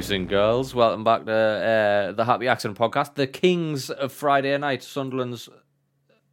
[0.00, 0.74] boys and girls.
[0.74, 5.50] Welcome back to uh, the Happy Accident Podcast, the kings of Friday night, Sunderland's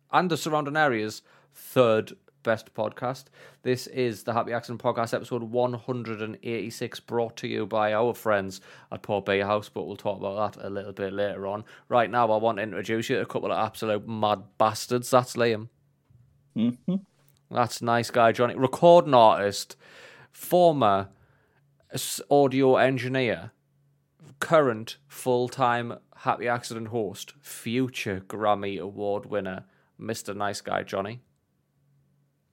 [0.10, 1.22] and the surrounding areas'
[1.54, 3.26] third best podcast.
[3.64, 9.02] This is the Happy Accident Podcast, episode 186, brought to you by our friends at
[9.02, 11.66] Port Beer House, but we'll talk about that a little bit later on.
[11.90, 15.10] Right now, I want to introduce you to a couple of absolute mad bastards.
[15.10, 15.68] That's Liam.
[16.56, 16.96] Mm-hmm.
[17.52, 18.56] That's nice guy, Johnny.
[18.56, 19.76] Recording artist,
[20.32, 21.10] former
[22.30, 23.52] audio engineer,
[24.40, 29.66] current full time Happy Accident host, future Grammy Award winner,
[30.00, 30.36] Mr.
[30.36, 31.22] Nice Guy Johnny.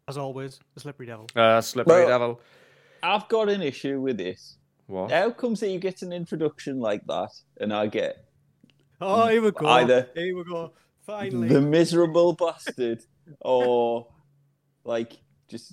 [0.06, 1.26] As always, the slippery devil.
[1.34, 2.40] Uh, Slippery Well- Devil.
[3.02, 4.56] I've got an issue with this.
[4.86, 5.10] What?
[5.10, 8.24] How comes that you get an introduction like that and I get
[9.00, 9.66] Oh, here we go.
[9.66, 10.72] Either- Here we go.
[11.02, 11.48] Finally.
[11.48, 13.02] the miserable bastard
[13.40, 14.06] or
[14.84, 15.18] like
[15.48, 15.72] just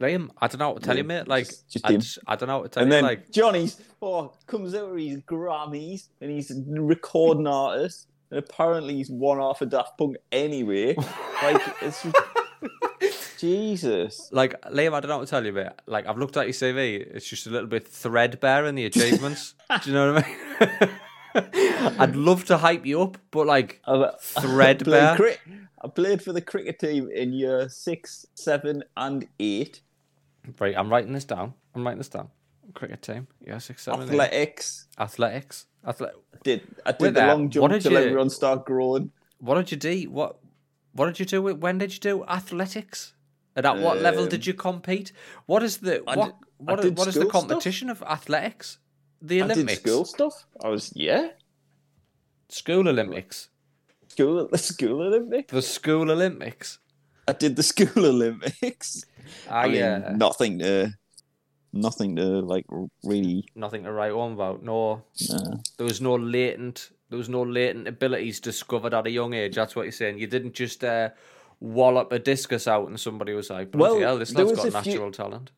[0.00, 1.26] Liam, I don't know what to tell you, mate.
[1.26, 2.96] Like, Just- just I, just- I don't know what to tell and you.
[2.96, 8.94] then Like, Johnny's oh comes with his Grammys and he's a recording artist and apparently
[8.96, 10.94] he's one off of Daft Punk anyway.
[11.42, 12.16] like it's just,
[13.38, 14.28] Jesus.
[14.32, 15.68] like Liam, I don't know what to tell you, mate.
[15.86, 17.00] Like, I've looked at your CV.
[17.14, 19.54] It's just a little bit threadbare in the achievements.
[19.82, 20.90] Do you know what I mean?
[21.98, 25.36] I'd love to hype you up, but like, uh, I Threadbare.
[25.80, 29.80] I played for the cricket team in year six, seven, and eight.
[30.60, 31.54] Right, I'm writing this down.
[31.74, 32.28] I'm writing this down.
[32.74, 34.08] Cricket team, yeah, six, seven, eight.
[34.10, 34.86] Athletics.
[34.98, 35.66] athletics.
[35.86, 36.10] Athle-
[36.44, 39.10] Did I did With the that, long what jump did till you- everyone start growing?
[39.38, 40.10] What did you do?
[40.10, 40.38] What
[40.92, 41.40] What did you do?
[41.42, 43.14] with- When did you do athletics?
[43.56, 45.12] And at what level Um, did you compete?
[45.46, 46.34] What is the I what did-
[46.68, 47.40] I what, did what is the school stuff.
[47.48, 48.78] competition of athletics?
[49.22, 50.46] The I Olympics, did school stuff.
[50.62, 51.30] I was yeah,
[52.48, 53.48] School Olympics,
[54.08, 55.52] school the school Olympics.
[55.52, 56.78] the school Olympics.
[57.26, 59.04] I did the school Olympics.
[59.50, 60.92] I, I mean, uh, nothing to,
[61.72, 62.66] nothing to like
[63.04, 63.46] really.
[63.54, 64.62] nothing to write home about.
[64.62, 69.32] No, Uh, there was no latent there was no latent abilities discovered at a young
[69.32, 69.54] age.
[69.54, 70.18] That's what you're saying.
[70.18, 71.08] You didn't just uh,
[71.60, 74.82] wallop a discus out and somebody was like, "Bloody Well, hell, this lad's got a
[74.82, 75.50] few- natural talent."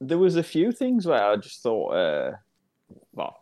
[0.00, 2.32] there was a few things where I just thought, uh,
[3.14, 3.38] well,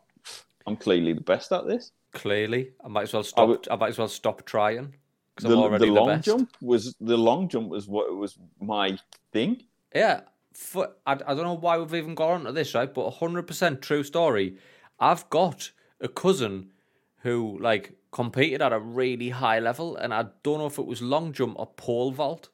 [0.68, 1.90] I'm clearly the best at this.
[2.12, 3.40] Clearly, I might as well stop.
[3.40, 4.94] I, would- might as well stop trying
[5.40, 6.24] The, I'm already the the, long best.
[6.26, 8.96] jump was the long jump was what was my
[9.32, 9.64] thing.
[9.94, 10.20] Yeah,
[10.52, 12.92] for, I, I don't know why we've even got onto this, right?
[12.92, 14.56] But 100% true story.
[14.98, 16.70] I've got a cousin
[17.18, 21.00] who, like, competed at a really high level, and I don't know if it was
[21.02, 22.48] long jump or pole vault.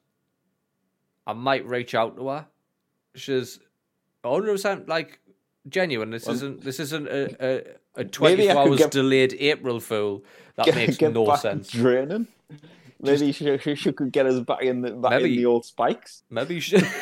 [1.27, 2.47] I might reach out to her.
[3.15, 3.59] She's
[4.23, 5.19] 100% like
[5.69, 6.09] genuine.
[6.11, 7.45] This Well- isn't this isn't a,
[7.97, 10.23] a, a 24 hours get- delayed April Fool.
[10.55, 11.69] That Get- makes get no sense.
[11.71, 12.27] Training.
[13.01, 15.65] Maybe she, she, she could get us back in the back Maybe- in the old
[15.65, 16.23] spikes.
[16.29, 16.87] Maybe you should.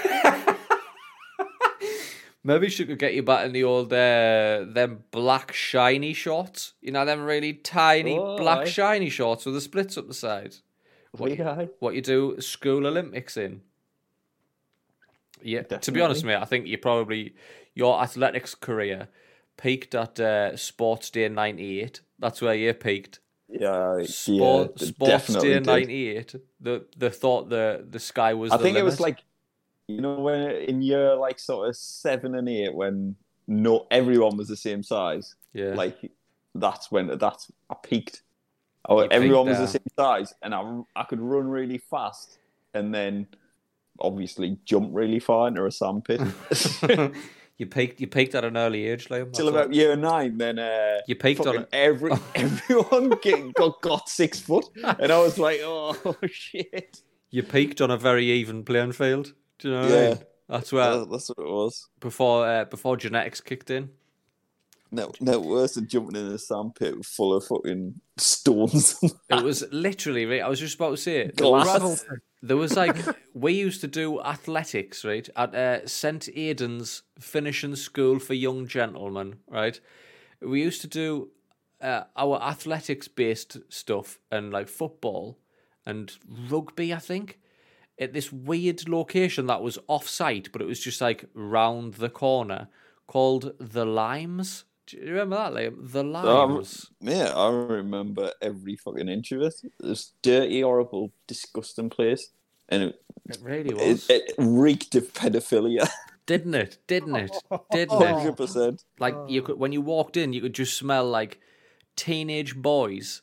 [2.42, 6.74] Maybe she could get you back in the old uh, them black shiny shorts.
[6.82, 8.66] You know them really tiny Oh, black aye.
[8.70, 10.56] shiny shorts with the splits up the side.
[11.12, 13.62] What, you, what you do school Olympics in?
[15.42, 15.64] Yeah.
[15.64, 17.34] To be honest, mate, I think you probably
[17.76, 19.10] your athletics career
[19.58, 22.00] peaked at uh, Sports Day '98.
[22.20, 23.20] That's where you peaked.
[23.50, 26.36] Yeah, Sport, yeah, Sports Day '98.
[26.62, 28.52] The the thought the the sky was.
[28.52, 29.24] I think it was like,
[29.88, 33.16] you know, when in year like sort of seven and eight, when
[33.48, 35.36] no everyone was the same size.
[35.54, 35.74] yeah.
[35.74, 36.12] Like
[36.54, 38.22] that's when that's I peaked.
[38.88, 42.38] Oh, everyone was the same size, and I I could run really fast,
[42.74, 43.28] and then
[44.00, 46.22] obviously jump really far into a sandpit.
[47.60, 48.02] you peaked.
[48.02, 49.32] You peaked at an early age, Liam.
[49.34, 51.70] Till about year nine, then uh, You peaked on it.
[51.74, 57.02] every everyone get, got got six foot, and I was like, oh shit.
[57.30, 59.34] You peaked on a very even playing field.
[59.60, 60.10] Do you know what I Yeah.
[60.10, 60.20] mean?
[60.48, 61.88] That's where that's what it was.
[62.00, 63.90] before uh, before genetics kicked in.
[64.92, 69.00] No, no worse than jumping in a sandpit full of fucking stones.
[69.30, 70.26] It was literally.
[70.26, 71.38] Right, I was just about to say it.
[71.38, 72.06] There was,
[72.42, 72.98] there was like
[73.34, 79.36] we used to do athletics right at uh, St Aidan's finishing school for young gentlemen.
[79.48, 79.80] Right,
[80.42, 81.30] we used to do
[81.82, 85.38] uh, our athletics based stuff and like football
[85.86, 86.12] and
[86.50, 86.94] rugby.
[86.94, 87.40] I think
[88.00, 92.10] at this weird location that was off site, but it was just like round the
[92.10, 92.70] corner
[93.06, 94.64] called the Limes.
[94.90, 95.92] Do you remember that, Liam?
[95.92, 96.90] The Limes.
[97.00, 99.54] yeah, I remember every fucking inch of it.
[99.80, 102.30] This dirty, horrible, disgusting place,
[102.70, 105.90] and it, it really was, it reeked of pedophilia.
[106.26, 106.78] didn't it?
[106.88, 107.36] Didn't it?
[107.72, 108.08] Didn't it?
[108.08, 108.84] Hundred percent.
[109.00, 111.40] Like you could, when you walked in, you could just smell like
[111.96, 113.22] teenage boys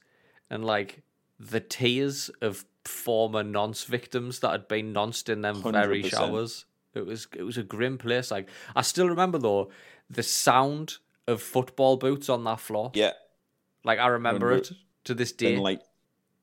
[0.50, 1.02] and like
[1.40, 6.10] the tears of former nonce victims that had been nonced in them very 100%.
[6.10, 6.64] showers.
[6.94, 8.30] It was it was a grim place.
[8.30, 9.70] Like I still remember though
[10.08, 12.90] the sound of football boots on that floor.
[12.94, 13.12] Yeah,
[13.84, 14.72] Like I remember Remember it
[15.04, 15.54] to this day.
[15.54, 15.82] and like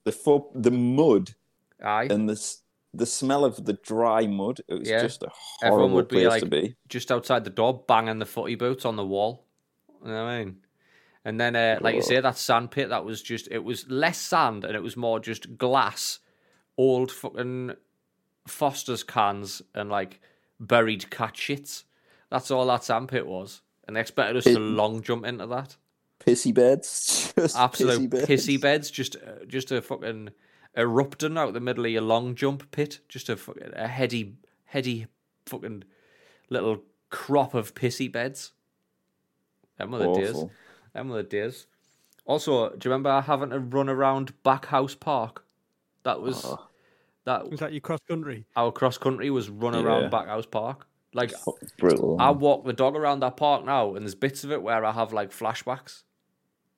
[0.03, 1.35] the fo- the mud
[1.83, 2.55] Aye, and the
[2.95, 4.59] the smell of the dry mud.
[4.67, 5.01] It was Yeah.
[5.01, 5.31] just a
[5.63, 6.75] Everyone horrible would be place like- to be.
[6.87, 9.45] just outside the door, banging the footy boots on the wall.
[10.03, 10.57] You know what I mean?
[11.25, 14.19] And then, uh, like you say, that sand pit that was just it was less
[14.19, 16.19] sand and it was more just glass,
[16.77, 17.75] old fucking
[18.45, 20.19] Foster's cans and like
[20.59, 21.85] buried cat shits.
[22.29, 25.45] That's all that sand pit was, and they expected us It- to long jump into
[25.47, 25.75] that.
[26.19, 28.89] Pissy beds, just Absolute pissy pissy, beds.
[28.89, 30.29] beds, just uh, just a fucking
[30.77, 34.35] erupting out the middle of your long jump pit, just a fucking a heady
[34.65, 35.07] heady
[35.47, 35.83] fucking
[36.49, 38.53] little crop of pissy beds.
[39.77, 40.29] Them were the days.
[40.29, 40.51] Awful.
[40.93, 41.67] Them were the days.
[42.25, 45.43] Also, do you remember having to run around Backhouse Park?
[46.03, 46.67] That was Oh.
[47.25, 48.45] that Was that your cross country?
[48.55, 50.09] our cross country was run around Yeah.
[50.09, 50.87] Backhouse Park.
[51.13, 51.33] Like
[51.77, 52.17] brutal.
[52.19, 54.91] I walk the dog around that park now, and there's bits of it where I
[54.91, 56.03] have like flashbacks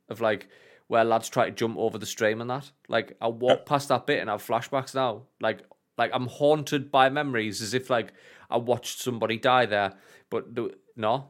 [0.09, 0.47] of like
[0.87, 2.71] where lads try to jump over the stream and that.
[2.87, 5.23] Like I walk past that bit and I have flashbacks now.
[5.41, 5.61] Like
[5.97, 8.13] like I'm haunted by memories as if like
[8.49, 9.93] I watched somebody die there,
[10.29, 11.29] but the, no,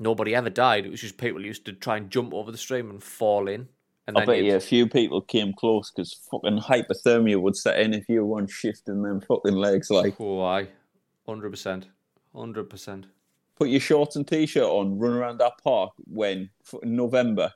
[0.00, 0.86] nobody ever died.
[0.86, 3.68] It was just people used to try and jump over the stream and fall in.
[4.06, 7.78] And I then bet you'd- a few people came close because fucking hypothermia would set
[7.78, 9.88] in if you were one shifting them fucking legs.
[9.90, 10.68] Like, aye,
[11.26, 11.86] hundred percent,
[12.34, 13.06] hundred percent.
[13.56, 17.52] put your shorts and t-shirt on, run around that park when fucking November.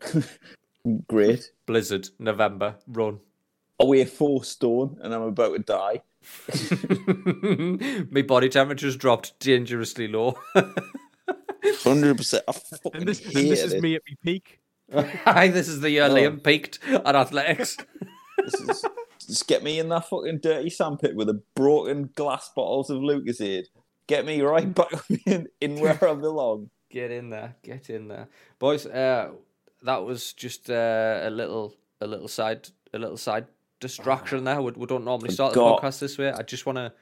[1.08, 1.50] Great.
[1.66, 3.18] Blizzard, November, run.
[3.80, 6.02] I weigh four stone and I'm about to die.
[8.10, 10.38] My body temperature's dropped dangerously low.
[11.82, 12.44] Hundred percent.
[12.48, 13.82] I fucking And this, and this is it.
[13.82, 14.60] me at my peak.
[15.26, 16.10] Aye, this is the year Oh.
[16.10, 17.76] Liam peaked at athletics.
[18.44, 18.84] This is-
[19.26, 23.66] just get me in that fucking dirty sandpit with the broken glass bottles of Lucozade.
[24.08, 24.90] Get me right back
[25.60, 26.70] in, where I belong.
[26.90, 28.28] Get in there, get in there,
[28.58, 28.86] boys.
[28.86, 29.32] Uh,
[29.82, 33.46] that was just uh, a little, a little side, a little side
[33.78, 34.60] distraction there.
[34.62, 36.32] We, we don't normally start the podcast this way.
[36.32, 36.92] I just want to,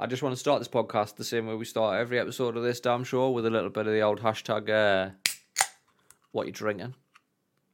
[0.00, 2.64] I just want to start this podcast the same way we start every episode of
[2.64, 4.68] this damn show with a little bit of the old hashtag.
[4.68, 5.10] Uh,
[6.32, 6.94] what you drinking?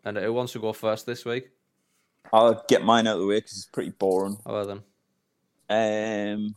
[0.04, 1.48] And who wants to go first this week?
[2.32, 4.36] I'll get mine out of the way because it's pretty boring.
[4.46, 4.82] How about
[5.68, 6.34] then?
[6.36, 6.56] Um,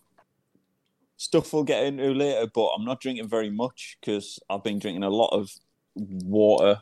[1.18, 5.04] stuff we'll get into later, but I'm not drinking very much because I've been drinking
[5.04, 5.52] a lot of
[5.96, 6.82] water.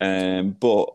[0.00, 0.88] Um, but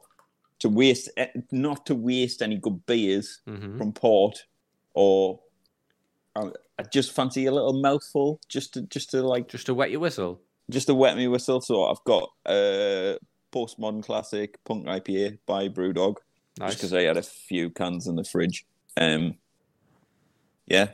[0.59, 4.45] to waste, eh, not to waste any good beers hmm from port,
[4.93, 5.39] or
[6.35, 6.49] I,
[6.79, 9.99] I just fancy a little mouthful just to just to like Just to wet your
[9.99, 10.41] whistle.
[10.69, 11.61] just to wet me whistle.
[11.61, 13.17] So I've got a
[13.53, 16.15] postmodern classic punk IPA by Brewdog
[16.59, 16.69] Nice.
[16.69, 18.65] just because I had a few cans in the fridge.
[18.99, 19.35] Um,
[20.65, 20.89] yeah,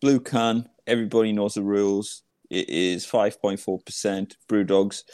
[0.00, 0.68] blue can.
[0.86, 2.22] Everybody knows the rules.
[2.50, 4.36] It is five point four percent.
[4.48, 5.04] BrewDog's,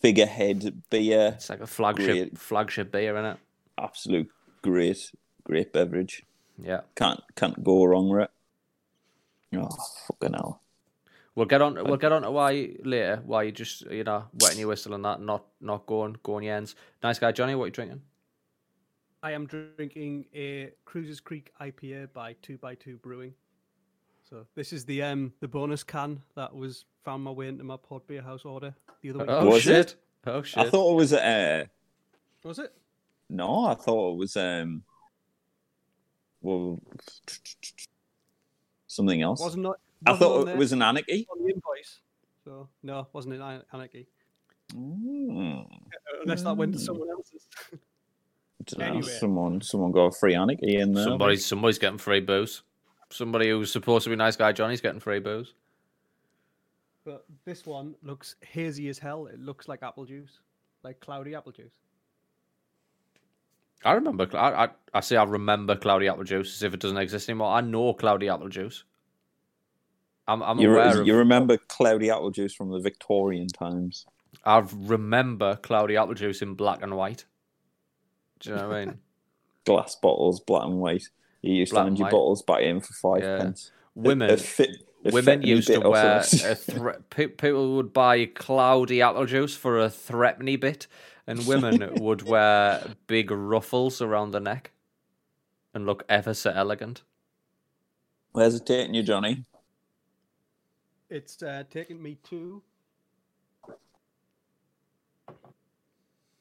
[0.00, 1.32] figurehead beer.
[1.36, 2.38] It's like a flagship, Great.
[2.38, 3.40] flagship beer, is it?
[3.82, 4.30] Absolute
[4.62, 5.10] great,
[5.42, 6.22] great beverage.
[6.62, 6.82] Yeah.
[6.94, 8.30] Can't can't go wrong with it.
[9.56, 9.68] Oh
[10.08, 10.60] fucking hell!
[11.34, 11.74] We'll get on.
[11.74, 13.20] We'll get on to why later.
[13.24, 16.54] Why you just you know wetting your whistle and that, not not going going your
[16.56, 16.74] ends.
[17.02, 17.54] Nice guy, Johnny.
[17.54, 18.02] What are you drinking?
[19.22, 23.34] I am drinking a Cruises Creek IPA by Two by Two Brewing.
[24.28, 27.76] So this is the um the bonus can that was found my way into my
[27.76, 29.28] Port Beer House order the other week.
[29.30, 29.76] Oh Was shit!
[29.76, 29.96] it?
[30.26, 30.58] Oh shit!
[30.66, 31.64] I thought it was uh
[32.42, 32.72] Was it?
[33.28, 34.82] no, I thought it was um
[36.40, 36.80] well
[38.86, 39.40] something else.
[39.40, 39.78] Wasn't not.
[40.06, 41.26] I wasn't on thought it was an anarchy.
[41.30, 42.00] on the invoice.
[42.44, 44.06] So no, wasn't it An- Anarchy?
[44.74, 45.66] Mm.
[46.22, 47.46] Unless that went to someone else's.
[48.66, 49.02] Dunno, Anyway.
[49.18, 51.04] someone someone got a free anarchy in there.
[51.04, 52.62] Somebody, somebody's getting free booze.
[53.14, 55.54] Somebody who's supposed to be a nice guy, Johnny's getting free booze.
[57.04, 59.26] But this one looks hazy as hell.
[59.26, 60.40] It looks like apple juice,
[60.82, 61.74] like cloudy apple juice.
[63.84, 64.26] I remember.
[64.34, 67.52] I, I I say I remember cloudy apple juice as if it doesn't exist anymore.
[67.52, 68.82] I know cloudy apple juice.
[70.26, 71.06] I'm I'm You, aware re- of.
[71.06, 74.06] you remember cloudy apple juice from the Victorian times?
[74.44, 77.26] I remember cloudy apple juice in black and white.
[78.40, 78.98] Do you know what I mean?
[79.64, 81.08] Glass bottles, black and white.
[81.44, 83.36] You used Black to hand and your bottles back in for five Yeah.
[83.38, 83.70] pence.
[83.94, 89.26] Women, a fit- a women used to wear a thre- people would buy cloudy apple
[89.26, 90.86] juice for a threepenny bit,
[91.26, 94.72] and women would wear big ruffles around the neck
[95.74, 97.02] and look ever so elegant.
[98.32, 99.44] Where's it taking you, Johnny?
[101.10, 102.62] It's uh, taken me to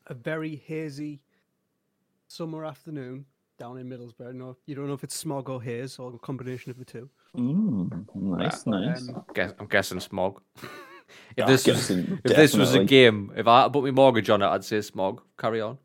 [0.08, 1.20] a very hazy
[2.28, 3.26] summer afternoon
[3.64, 4.34] down in Middlesbrough.
[4.34, 7.10] No, you don't know if it's smog or haze or a combination of the two.
[7.38, 8.72] Mm, nice, Yeah.
[8.74, 9.08] nice.
[9.10, 10.42] Um, Guess, I'm guessing smog.
[11.38, 13.92] If this was Atkinson, if this was a game, if I had to put my
[13.92, 15.22] mortgage on it, I'd say smog.
[15.38, 15.78] Carry on.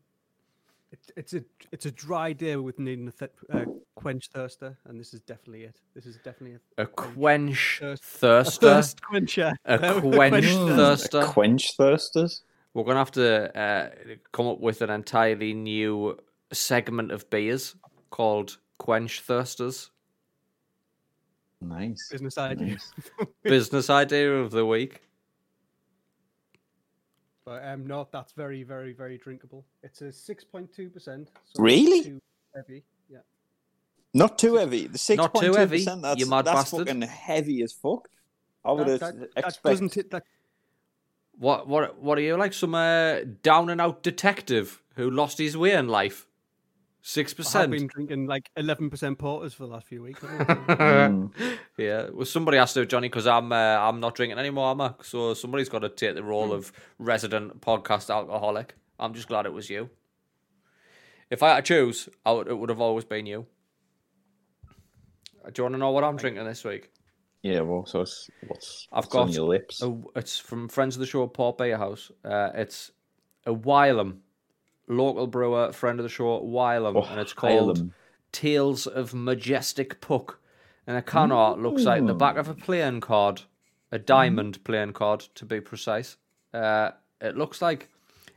[0.91, 4.99] It's, it's a it's a dry day with needing a th- uh, quench thirster, and
[4.99, 5.75] this is definitely it.
[5.93, 6.61] This is definitely it.
[6.79, 8.59] A quench Thirst- thirster.
[8.61, 9.51] Thirst quencher.
[9.65, 11.21] A There we go, quench thirster.
[11.21, 11.25] thirster.
[11.25, 12.41] Quench thirsters.
[12.73, 13.89] We're gonna have to uh,
[14.31, 16.17] come up with an entirely new
[16.51, 17.75] segment of beers
[18.09, 19.89] called Quench Thirsters.
[21.61, 22.07] Nice.
[22.11, 22.77] Business idea.
[23.43, 25.01] Business idea of the week.
[27.45, 29.65] But um, no, that's very, very, very drinkable.
[29.83, 31.31] It's a six point two percent.
[31.57, 32.03] Really?
[32.03, 32.21] Too
[32.55, 32.83] heavy.
[33.09, 33.19] Yeah.
[34.13, 34.87] Not too heavy.
[34.87, 36.01] The six Not too two heavy, percent.
[36.03, 36.87] That's you mad that's bastard.
[36.87, 38.07] fucking heavy as fuck.
[38.63, 39.63] I would That, have that, that expect.
[39.63, 40.23] doesn't it, that
[41.37, 42.53] What what what are you like?
[42.53, 46.27] Some uh, down and out detective who lost his way in life.
[47.01, 47.55] Six percent.
[47.55, 50.19] I have been drinking like eleven percent porters for the last few weeks.
[50.19, 51.31] Mm.
[51.77, 54.93] Yeah, well, somebody has to, Johnny, because I'm uh, I'm not drinking anymore, am I?
[55.01, 58.75] So somebody's got to take the role of resident podcast alcoholic.
[58.99, 59.89] I'm just glad it was you.
[61.29, 63.45] If I had to choose, I would, it would have always been you.
[65.45, 66.91] Do you want to know what I'm drinking this week?
[67.43, 67.61] Yeah.
[67.61, 69.81] Well, so it's, what's I've what's on got your lips?
[69.81, 72.11] A, it's from friends of the show, Port Beer House.
[72.25, 72.91] Uh, it's
[73.45, 74.17] a Wylam,
[74.89, 77.91] local brewer, friend of the show, Wylam, Oh, and it's called Hylam.
[78.31, 80.39] Tales of Majestic Puck.
[80.87, 83.43] And a can art looks like the back of a playing card,
[83.91, 86.17] a diamond playing card to be precise.
[86.53, 86.91] Uh,
[87.21, 87.89] it looks like,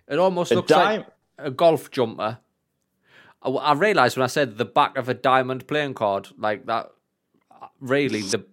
[0.07, 0.99] it almost A looks dime.
[1.01, 1.07] like
[1.39, 2.39] a golf jumper.
[3.43, 6.91] I, I realised when I said the back of a diamond playing card, like that,
[7.81, 8.45] really the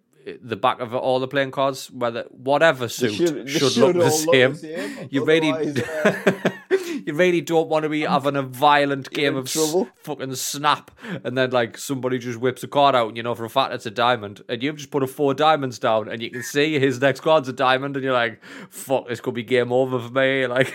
[0.43, 4.01] the back of all the playing cards, whether whatever suit should- should, they look should
[4.01, 4.51] the same.
[4.51, 6.31] look the same, You really, uh,
[7.09, 10.91] you really don't want to be having a violent game in of s- fucking snap,
[11.23, 13.73] and then like somebody just whips a card out, and you know for a fact
[13.73, 16.79] it's a diamond, and you've just put a four diamonds down, and you can see
[16.79, 20.11] his next card's a diamond, and you're like, fuck, this could be game over for
[20.13, 20.73] me, like.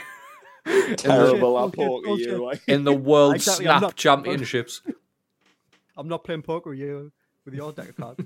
[0.97, 2.07] terrible at Bullshit, poker.
[2.07, 2.27] bullshit.
[2.29, 2.63] You like.
[2.67, 4.81] In the World Exactly, I'm Snap not- Championships.
[5.97, 7.13] I'm not playing poker with you
[7.45, 8.25] with your deck of cards.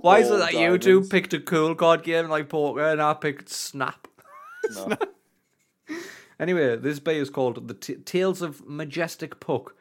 [0.00, 3.02] Why is it All that you two picked a cool card game like poker and
[3.02, 4.06] I picked Snap?
[4.76, 4.96] No.
[6.42, 9.76] Anyway, this bay is called the T- Tales of Majestic Puck.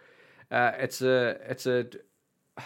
[0.51, 1.87] Uh, it's a, it's a,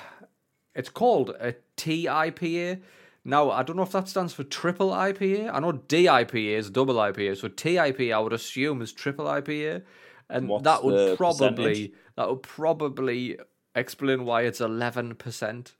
[0.76, 2.82] it's called a TIPA.
[3.24, 5.50] Now I don't know if that stands for triple IPA.
[5.52, 9.84] I know DIPA is double IPA, so TIPA I would assume is triple IPA,
[10.30, 11.92] and What's that would probably percentage?
[12.18, 13.40] that would probably
[13.76, 15.74] explain why it's eleven percent.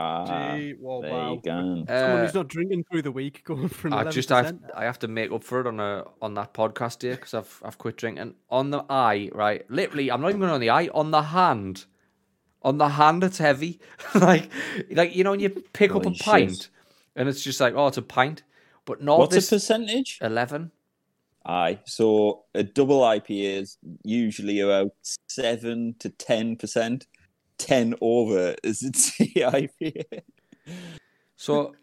[0.00, 1.32] Ah, Gee, whoa, there wow.
[1.32, 1.50] you go.
[1.60, 4.12] Someone Uh, who's not drinking through the week going for I 11%.
[4.12, 7.16] just have I have to make up for it on a on that podcast here
[7.16, 10.60] because I've I've quit drinking on the eye right literally I'm not even going on
[10.60, 11.86] the eye on the hand
[12.62, 13.80] on the hand it's heavy
[14.14, 14.50] like
[14.92, 16.24] like you know when you pick up a shit.
[16.24, 16.68] pint
[17.16, 18.44] and it's just like oh it's a pint
[18.84, 20.18] but not What's this the percentage?
[20.22, 20.70] eleven
[21.46, 21.78] Aye.
[21.86, 24.92] So a double IPA is usually about
[25.28, 27.06] seven to ten percent.
[27.58, 30.22] Ten over is a TIPA.
[31.36, 31.74] so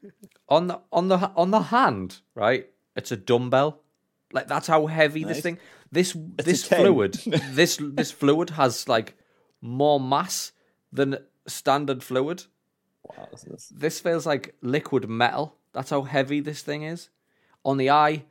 [0.49, 3.81] on the on the on the hand right it's a dumbbell
[4.31, 5.57] like that's how heavy this thing
[5.91, 7.13] this a this fluid
[7.51, 9.17] this this fluid has like
[9.61, 10.51] more mass
[10.91, 11.17] than
[11.47, 12.43] standard fluid
[13.07, 15.55] Wow, this This feels like liquid metal.
[15.73, 17.09] That's how heavy this thing is.
[17.63, 18.25] On the eye,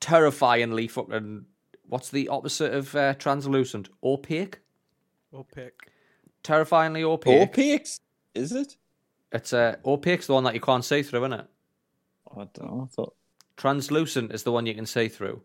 [0.00, 1.46] terrifyingly fucking.
[1.86, 3.88] What's the opposite of uh, translucent?
[4.02, 4.60] Opaque.
[5.32, 5.89] Or pick.
[6.42, 7.52] Terrifyingly opaque.
[7.52, 8.00] Opaques,
[8.34, 8.76] is it?
[9.32, 11.46] It's uh, opaque's the one that you can't see through, isn't it?
[12.36, 12.88] I don't know.
[12.90, 13.14] I thought
[13.56, 15.42] Translucent is the one you can see through,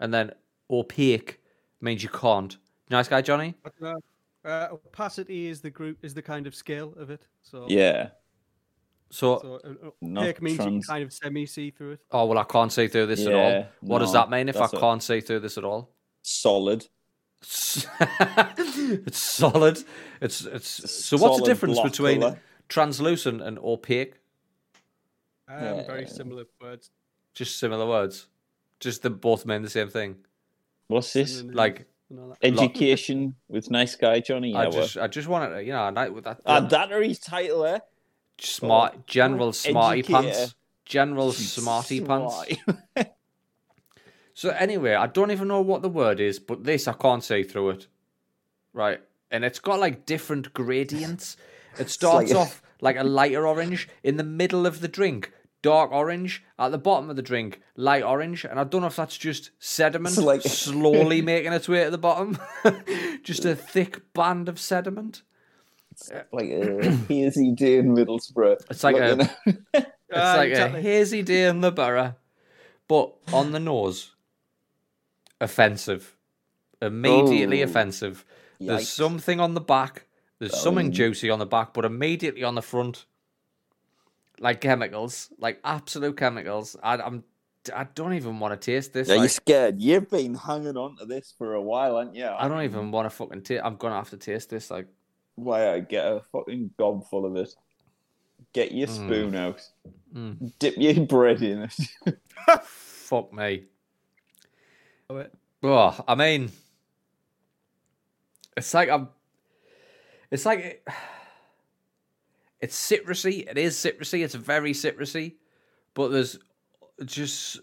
[0.00, 0.32] and then
[0.70, 1.40] opaque
[1.80, 2.56] means you can't.
[2.90, 3.54] Nice guy, Johnny.
[3.62, 7.26] But, uh, uh, opacity is the group is the kind of scale of it.
[7.42, 8.10] So yeah.
[9.10, 12.00] So, So uh, Not opaque means you can kind of semi see through it.
[12.12, 13.50] oh well, I can't see through this at all.
[13.50, 15.90] Yeah, What does that mean if I can't see through this at all?
[16.22, 16.86] Solid.
[17.42, 19.78] It's solid.
[20.20, 20.90] It's it's.
[20.92, 22.40] So what's the difference between colour.
[22.68, 24.14] translucent and opaque?
[25.48, 26.90] Um, Very similar words.
[27.34, 28.26] Just similar words.
[28.78, 30.16] Just the both mean the same thing.
[30.88, 31.42] What's this?
[31.42, 32.38] Like and all that.
[32.42, 34.54] Education with nice guy Johnny.
[34.54, 36.40] I Yeah, just I just wanted to, you know, a night with that.
[36.44, 37.82] Ah, that are his title there.
[38.40, 40.22] smart general smarty educator.
[40.22, 40.54] pants.
[40.84, 42.44] General smarty pants.
[44.34, 44.56] Smarty.
[44.58, 47.42] So anyway, I don't even know what the word is, but this I can't see
[47.42, 47.86] through it.
[48.72, 49.00] Right.
[49.30, 51.36] And it's got like different gradients.
[51.78, 55.32] It starts like off like a lighter orange in the middle of the drink,
[55.62, 58.96] dark orange at the bottom of the drink, light orange, and I don't know if
[58.96, 62.38] that's just sediment It's like- slowly making its way to the bottom.
[63.22, 65.22] just a thick band of sediment.
[65.92, 68.62] It's like a hazy day in Middlesbrough.
[68.70, 69.30] It's like a-
[69.74, 70.80] It's like exactly.
[70.80, 72.14] a hazy day in the borough.
[72.88, 74.12] but on the nose,
[75.40, 76.16] offensive,
[76.82, 77.64] immediately Oh.
[77.64, 78.24] offensive.
[78.58, 80.06] There's something on the back.
[80.38, 80.90] There's something Oh.
[80.90, 83.06] juicy on the back, but immediately on the front,
[84.38, 86.76] like chemicals, like absolute chemicals.
[86.82, 87.24] I, I'm,
[87.74, 89.10] I don't even want to taste this.
[89.10, 89.80] Are you scared?
[89.80, 92.26] You've been hanging on to this for a while, haven't you?
[92.26, 93.62] I don't even want to fucking taste.
[93.64, 94.70] I'm gonna have to taste this.
[94.70, 94.86] Like,
[95.36, 97.54] Why I get a fucking gob full of it.
[98.52, 98.94] Get your Mm.
[99.06, 99.60] spoon out.
[100.14, 100.52] Mm.
[100.58, 101.74] Dip your bread in it.
[102.64, 103.64] fuck me.
[105.10, 106.50] Oh, it- Oh, I mean,
[108.56, 109.08] it's like I'm.
[110.30, 110.84] It's like it,
[112.60, 113.46] it's citrusy.
[113.46, 114.24] It is citrusy.
[114.24, 115.34] It's very citrusy,
[115.92, 116.38] but there's
[117.04, 117.58] just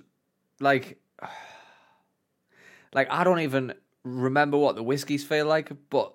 [0.59, 0.99] like,
[2.93, 3.73] like I don't even
[4.03, 5.71] remember what the whiskies feel like.
[5.89, 6.13] But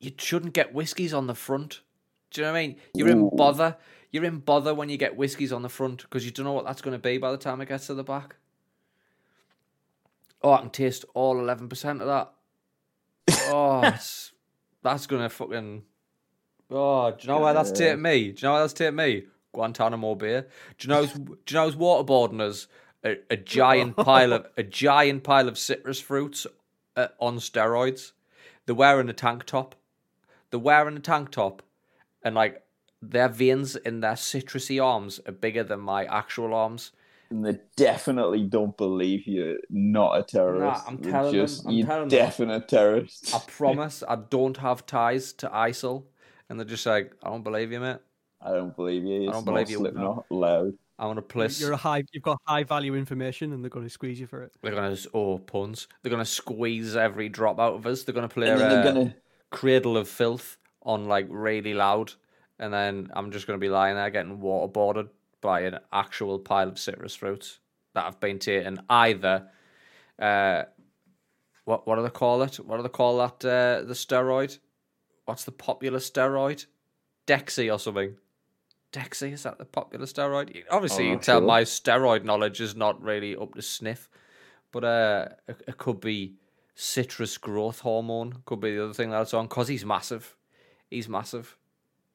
[0.00, 1.80] you shouldn't get whiskies on the front.
[2.30, 2.76] Do you know what I mean?
[2.94, 3.76] You're in bother.
[4.12, 6.64] You're in bother when you get whiskies on the front because you don't know what
[6.64, 8.36] that's going to be by the time it gets to the back.
[10.46, 12.32] Oh, I can taste all eleven percent of that.
[13.52, 14.30] Oh, it's,
[14.80, 15.82] that's gonna fucking.
[16.70, 18.30] Oh, do you know why that's taking me?
[18.30, 19.24] Do you know why that's taking me?
[19.52, 20.44] Guantanamo Bay.
[20.78, 21.04] Do you know?
[21.04, 22.68] Do you know who's waterboarding us?
[23.02, 26.46] A, a giant pile of a giant pile of citrus fruits
[26.94, 28.12] uh, on steroids.
[28.66, 29.74] They're wearing a tank top.
[30.50, 31.60] They're wearing a tank top,
[32.22, 32.62] and like
[33.02, 36.92] their veins in their citrusy arms are bigger than my actual arms.
[37.30, 40.84] And they definitely don't believe you're not a terrorist.
[40.84, 42.18] Nah, I'm You're telling them, I'm you're telling them.
[42.18, 43.34] definite terrorist.
[43.34, 46.04] I promise I don't have ties to ISIL.
[46.48, 47.98] And they're just like, I don't believe you, mate.
[48.40, 49.24] I don't believe you.
[49.24, 49.78] It's don't believe you.
[49.78, 50.74] Slipknot loud.
[50.98, 51.60] I want to place.
[51.60, 52.04] You're a high.
[52.12, 54.52] You've got high value information, and they're going to squeeze you for it.
[54.62, 55.88] They're gonna oh puns.
[56.02, 58.04] They're gonna squeeze every drop out of us.
[58.04, 59.14] They're gonna play And then uh, gonna
[59.50, 62.12] Cradle of Filth on like really loud,
[62.58, 65.08] and then I'm just gonna be lying there getting waterboarded
[65.46, 67.60] by an actual pile of citrus fruits
[67.94, 69.46] that have been taken either.
[70.18, 70.64] Uh,
[71.64, 72.56] what what do they call it?
[72.56, 73.44] What do they call that?
[73.44, 74.58] Uh, the steroid.
[75.24, 76.66] What's the popular steroid?
[77.28, 78.16] Dexy or something.
[78.92, 80.64] Dexy is that the popular steroid?
[80.68, 81.46] Obviously, I'm you can tell sure.
[81.46, 84.08] my steroid knowledge is not really up to sniff,
[84.72, 86.34] but uh, it, it could be
[86.74, 88.42] citrus growth hormone.
[88.46, 90.36] Could be the other thing that's on because he's massive.
[90.90, 91.56] He's massive.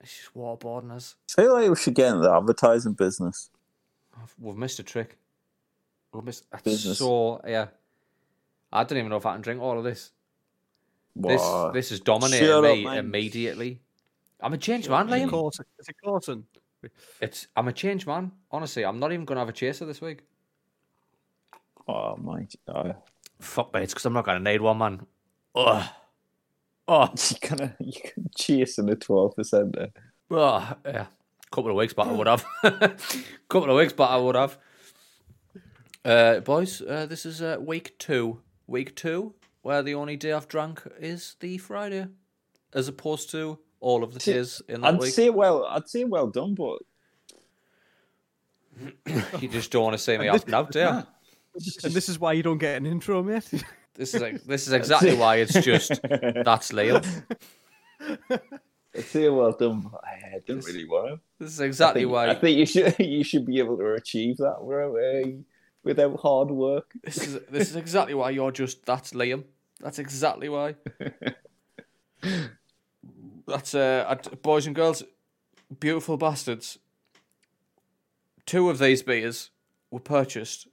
[0.02, 1.16] He's just waterboarding us.
[1.38, 3.50] I feel like we should get into the advertising business.
[4.40, 5.18] We've missed a trick.
[6.14, 6.46] We've missed.
[6.52, 6.98] That's Business.
[7.00, 7.68] so yeah.
[8.74, 10.12] I don't even know if I can drink all of this.
[11.16, 11.72] This Wow.
[11.72, 12.98] this has dominated Shut me man.
[12.98, 13.80] immediately.
[14.40, 15.30] I'm a changed man, Liam.
[15.30, 15.66] Corson?
[15.80, 16.46] Is it Corson?
[17.22, 18.32] It's I'm a changed man.
[18.52, 20.22] Honestly, I'm not even gonna have a chaser this week.
[21.88, 22.96] Oh my god.
[23.40, 25.06] Fuck me, it's because I'm not gonna need one, man.
[25.56, 25.86] Ugh.
[26.94, 27.08] Oh,
[27.42, 29.92] You gonna you can chase in a twelve percent there.
[30.30, 31.06] oh, yeah.
[31.50, 32.46] Couple of weeks back, I would have.
[33.50, 34.58] Couple of weeks back, I would have.
[36.04, 38.42] Uh, boys, uh, this is uh, week two.
[38.68, 42.08] Week two, where the only day I've drank is the Friday,
[42.74, 45.14] as opposed to all of the See, days in that I'd week.
[45.14, 46.80] say well I'd say well done, but
[49.42, 50.86] You just don't want to see me off now, do you?
[51.84, 53.50] And this is why you don't get an intro, mate.
[53.94, 57.06] This is like, this is exactly why it's just that's Liam.
[58.96, 61.20] I'd say well done, I didn't really want to.
[61.40, 62.30] This is I exactly think, why.
[62.30, 65.30] I think you should you should be able to achieve that without, uh,
[65.84, 66.92] without hard work.
[67.04, 69.44] This is this is exactly why you're just that's Liam.
[69.80, 70.76] That's exactly why.
[73.48, 75.04] that's uh, boys and girls,
[75.80, 76.78] beautiful bastards.
[78.46, 79.52] Two of these beers
[79.90, 80.68] were purchased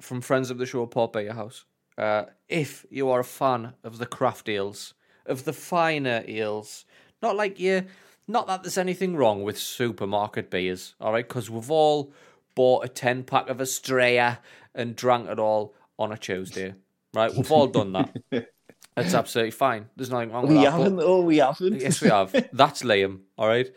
[0.00, 1.64] from friends of the show, Port Beer House.
[1.98, 4.94] Uh, if you are a fan of the craft eels,
[5.26, 6.84] of the finer eels,
[7.20, 7.84] not like you,
[8.28, 11.26] not that there's anything wrong with supermarket beers, all right?
[11.26, 12.12] Because we've all
[12.54, 14.38] bought a ten pack of Estrella
[14.74, 16.74] and drank it all on a Tuesday,
[17.14, 17.34] right?
[17.34, 18.16] We've all done that.
[18.96, 19.86] It's absolutely fine.
[19.94, 20.72] There's nothing wrong with We that.
[20.72, 21.00] but- haven't.
[21.00, 21.80] Oh, we haven't.
[21.80, 22.32] Yes, we have.
[22.52, 23.20] That's Liam.
[23.36, 23.70] All right.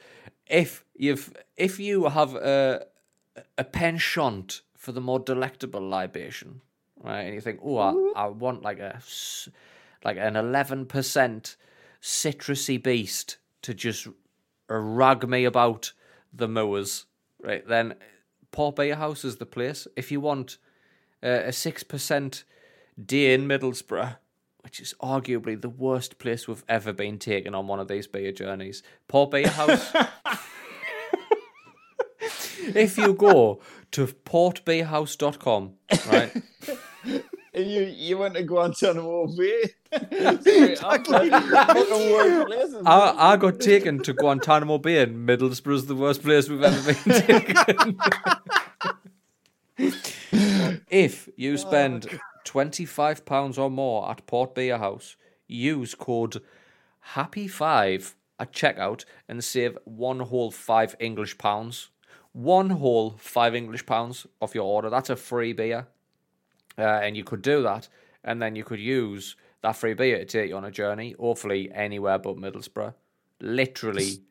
[0.47, 2.88] If you've if you have a
[3.55, 6.62] a penchant for the more delectable libation,
[7.03, 8.99] right, and you think, oh, I, I want like a
[10.03, 11.55] like an eleven percent
[12.01, 14.07] citrusy beast to just
[14.67, 15.93] rag me about
[16.33, 17.05] the mowers,
[17.41, 17.67] right?
[17.67, 17.95] Then
[18.51, 19.87] Port Beer House is the place.
[19.95, 20.57] If you want
[21.23, 22.43] uh, a six percent
[23.03, 24.17] day in Middlesbrough,
[24.63, 28.31] which is arguably the worst place we've ever been taken on one of these beer
[28.31, 28.83] journeys.
[29.07, 29.93] Port Beer House.
[32.75, 33.59] if you go
[33.91, 35.73] to portbeerhouse.com,
[36.11, 36.43] right?
[37.53, 39.71] And you you went to Guantanamo Bay.
[39.91, 41.29] exactly.
[41.29, 42.83] Fucking worst places.
[42.85, 47.21] I, I got taken to Guantanamo Bay and Middlesbrough's the worst place we've ever been
[47.21, 47.99] taken.
[50.89, 56.41] If you oh, spend £25 or more at Port Beer House, use code
[57.15, 61.89] HAPPY5 at checkout and save one whole five English pounds.
[62.31, 64.89] One whole five English pounds off your order.
[64.89, 65.87] That's a free beer.
[66.82, 67.88] Uh, and you could do that,
[68.24, 71.70] and then you could use that free beer to take you on a journey, hopefully
[71.74, 72.94] anywhere but Middlesbrough.
[73.39, 74.24] Literally,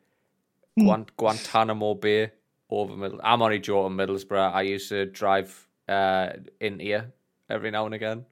[0.78, 2.32] Guant- Guantanamo beer
[2.68, 3.20] over Middle.
[3.22, 4.52] I'm only joking, Middlesbrough.
[4.52, 7.12] I used to drive uh, into here
[7.48, 8.26] every now and again.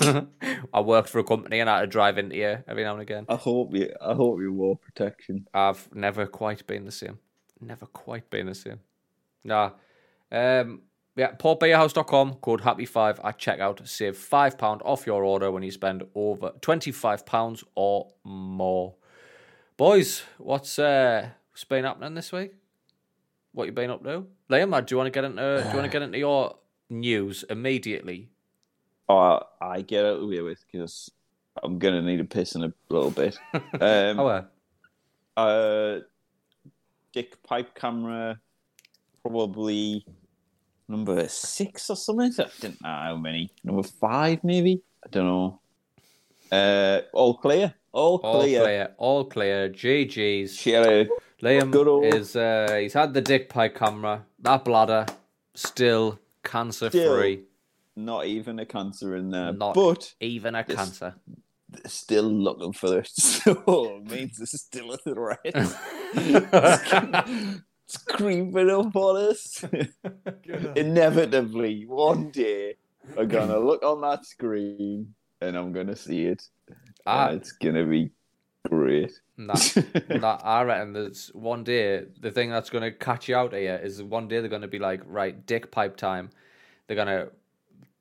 [0.72, 3.02] I worked for a company and I had to drive into here every now and
[3.02, 3.26] again.
[3.28, 3.92] I hope you.
[4.00, 5.48] I hope you wore protection.
[5.54, 7.18] I've never quite been the same.
[7.60, 8.80] Never quite been the same.
[9.44, 9.70] Nah.
[10.30, 10.82] Um,
[11.16, 13.86] yeah, portbeerhouse.com, code happy5 at checkout.
[13.88, 18.94] Save £5 off your order when you spend over £25 or more.
[19.78, 22.52] Boys, what's uh, what's been happening this week?
[23.52, 24.26] What you been up to?
[24.50, 26.56] Liam, do you want to get into do you want to get into your
[26.90, 28.28] news immediately?
[29.08, 31.10] Oh, I get out of way with because
[31.62, 33.38] I'm gonna need a piss in a little bit.
[33.54, 36.00] Um, Oh, uh, uh,
[37.12, 38.38] dick pipe camera,
[39.22, 40.04] probably
[40.88, 42.32] number six or something.
[42.38, 43.50] I didn't know how many.
[43.64, 44.82] Number five, maybe.
[45.04, 45.60] I don't know.
[46.50, 47.74] Uh, all clear.
[47.92, 48.60] All all clear.
[48.62, 49.68] clear, all clear.
[49.70, 50.66] GG's.
[50.66, 51.08] A
[51.42, 54.24] Liam Good is uh, he's had the dick pie camera.
[54.40, 55.06] That bladder
[55.54, 57.44] still cancer free,
[57.96, 61.14] not even a cancer in there, Not- but even a cancer.
[61.86, 63.10] still looking for it.
[63.16, 65.40] So it means there's still a threat.
[67.86, 69.64] it's creeping up on us.
[70.76, 72.74] Inevitably, one day,
[73.16, 76.42] I'm gonna look on that screen and I'm gonna see it.
[77.06, 77.28] Ah.
[77.28, 78.10] And it's gonna be
[78.68, 79.12] great.
[79.36, 79.54] Nah,
[80.10, 83.80] nah, I reckon there's one day the thing that's going to catch you out here
[83.82, 86.30] is one day they're going to be like, right, dick pipe time.
[86.86, 87.30] They're going to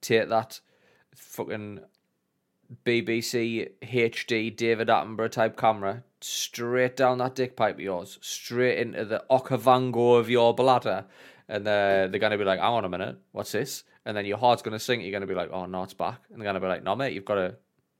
[0.01, 0.59] take that
[1.15, 1.81] fucking
[2.86, 9.06] BBC HD David Attenborough type camera straight down that dick pipe of yours, straight into
[9.06, 11.06] the okavango of your bladder.
[11.47, 13.84] And uh, they're going to be like, hang on a minute, what's this?
[14.06, 15.04] And then your heart's going to sink.
[15.04, 16.21] You're going to be like, oh, no, it's back.
[16.30, 17.56] And they're going to be like, no, mate, you've got a,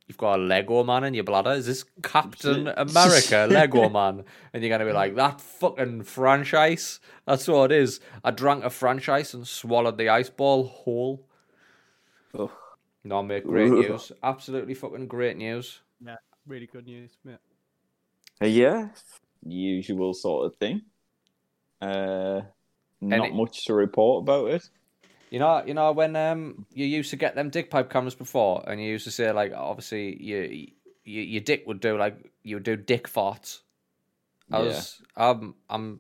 [0.08, 1.52] you've got a Lego man in your bladder.
[1.52, 4.24] Is this Captain America Lego man?
[4.54, 7.00] And you're going to be like, that fucking franchise.
[7.28, 8.00] That's what it is.
[8.24, 11.28] I drank a franchise and swallowed the ice ball whole.
[12.38, 12.52] Ugh.
[13.06, 14.12] No, mate, great news.
[14.24, 15.80] Absolutely fucking great news.
[16.06, 16.16] Yeah,
[16.48, 17.12] really good news.
[17.24, 17.38] Yeah.
[18.42, 18.90] Uh, yeah,
[19.46, 20.82] usual sort of thing.
[21.82, 22.42] Uh,
[23.00, 24.70] not it- much to report about it.
[25.32, 28.64] You know, you know when um you used to get them dick pipe cameras before,
[28.68, 30.68] and you used to say like, obviously you,
[31.04, 33.60] you your dick would do like you would do dick farts.
[34.52, 34.66] I Yeah.
[34.66, 36.00] was, I'm, I'm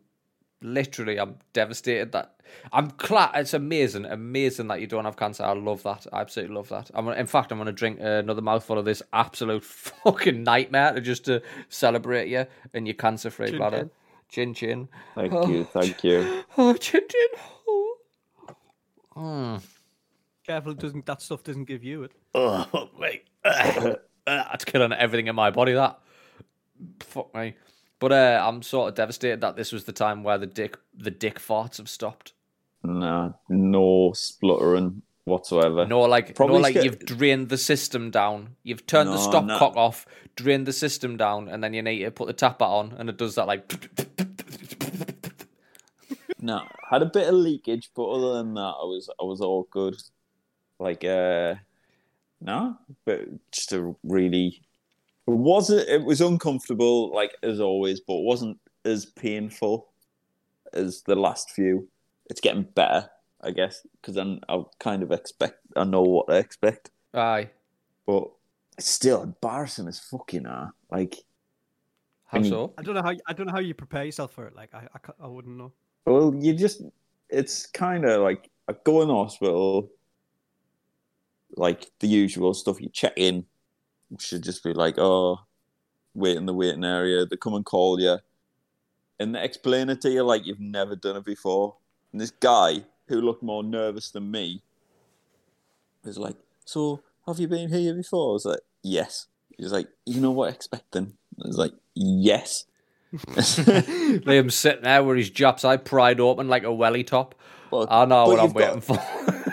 [0.65, 2.35] literally, I'm devastated that
[2.73, 3.31] I'm glad.
[3.35, 5.43] It's amazing, amazing that you don't have cancer.
[5.43, 6.05] I love that.
[6.11, 6.91] I absolutely love that.
[6.93, 9.63] I'm, gonna, in fact, I'm going to drink another mouthful of this absolute
[10.03, 13.77] fucking nightmare to just to celebrate you and your cancer-free Chin bladder.
[13.77, 13.91] chin.
[14.29, 14.89] Chin chin.
[15.15, 16.43] Thank you, thank you.
[16.57, 17.27] Oh, chin chin.
[17.67, 17.95] Oh.
[19.15, 19.63] Mm.
[20.45, 22.11] Careful, it doesn't that stuff doesn't give you it.
[22.33, 23.23] Oh, mate.
[24.25, 25.99] That's killing everything in my body, that.
[26.99, 27.55] Fuck me.
[28.05, 31.09] But uh, I'm sort of devastated that this was the time where the dick the
[31.09, 32.33] dick farts have stopped.
[32.83, 35.87] Nah, no spluttering whatsoever.
[35.87, 38.57] No, like Probably no, like you've drained the system down.
[38.61, 39.81] You've turned the No, stopcock no.
[39.81, 43.09] off, drained the system down, and then you need to put the tap on, and
[43.09, 43.73] it does that like.
[46.39, 49.67] No, had a bit of leakage, but other than that, I was I was all
[49.71, 49.95] good.
[50.79, 51.55] Like, uh,
[52.39, 54.61] no, but just a really
[55.31, 55.87] wasn't.
[55.89, 59.87] It was uncomfortable, like as always, but it wasn't as painful
[60.73, 61.87] as the last few.
[62.29, 63.09] It's getting better,
[63.41, 67.49] I guess, because I I kind of expect I know what I expect, Aye.
[68.05, 68.29] but
[68.77, 70.73] it's still embarrassing as fucking are.
[70.91, 71.15] Like,
[72.25, 72.73] How And you- so?
[72.77, 74.55] I don't know how I don't know how you prepare yourself for it.
[74.55, 75.71] Like I I, ca- I wouldn't know.
[76.05, 76.81] Well, you just,
[77.29, 79.89] it's kind of like I go in the hospital,
[81.57, 82.81] like the usual stuff.
[82.81, 83.43] You check in, you
[84.19, 85.39] should just be like, oh,
[86.13, 87.25] wait in the waiting area.
[87.25, 88.17] They come and call you,
[89.19, 91.75] and they explain it to you like you've never done it before.
[92.11, 94.61] And this guy who looked more nervous than me
[96.03, 98.31] was like, so have you been here before?
[98.31, 99.27] I was like, yes.
[99.57, 101.13] He's like, you know what I expect then?
[101.43, 102.65] I was like, yes.
[103.13, 107.35] Liam's sitting there with his Japs eye pried open like a welly top.
[107.71, 108.95] But- I know what I'm got- waiting for.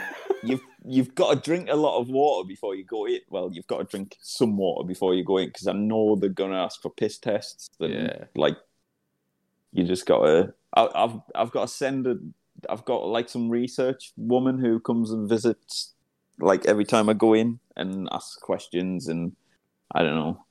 [0.86, 3.20] you've got to drink a lot of water before you go in.
[3.30, 6.28] Well, you've got to drink some water before you go in because I know they're
[6.30, 7.70] gonna ask for piss tests.
[7.80, 8.24] And, Yeah.
[8.34, 8.56] like
[9.72, 10.54] you just got to.
[10.74, 12.16] I've I've got to send a.
[12.68, 15.94] I've got like some research woman who comes and visits
[16.40, 19.36] like every time I go in and ask questions, and
[19.94, 20.44] I don't know,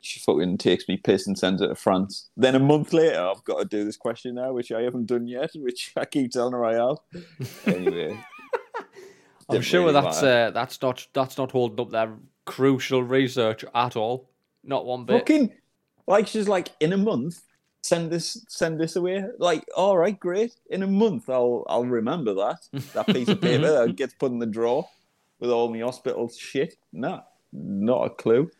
[0.00, 2.28] she fucking takes me piss and sends it to France.
[2.36, 5.26] Then a month later, I've got to do this question now, which I haven't done
[5.26, 6.98] yet, which I keep telling her I have.
[7.66, 8.18] Anyway,
[9.48, 13.96] I'm sure really that's uh, that's not that's not holding up their crucial research at
[13.96, 14.30] all.
[14.62, 15.20] Not one bit.
[15.20, 15.52] fucking
[16.06, 17.42] like she's like in a month.
[17.82, 19.22] Send this, send this away.
[19.38, 20.54] Like, all right, great.
[20.70, 24.38] In a month, I'll, I'll remember that that piece of paper that gets put in
[24.38, 24.88] the drawer
[25.38, 26.76] with all my hospital shit.
[26.94, 28.50] No, not a clue.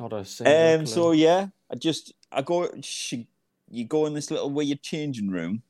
[0.00, 0.52] Not a single.
[0.52, 0.86] Um, clue.
[0.86, 2.68] so yeah, I just I go.
[2.80, 3.28] She,
[3.70, 5.62] you go in this little weird changing room,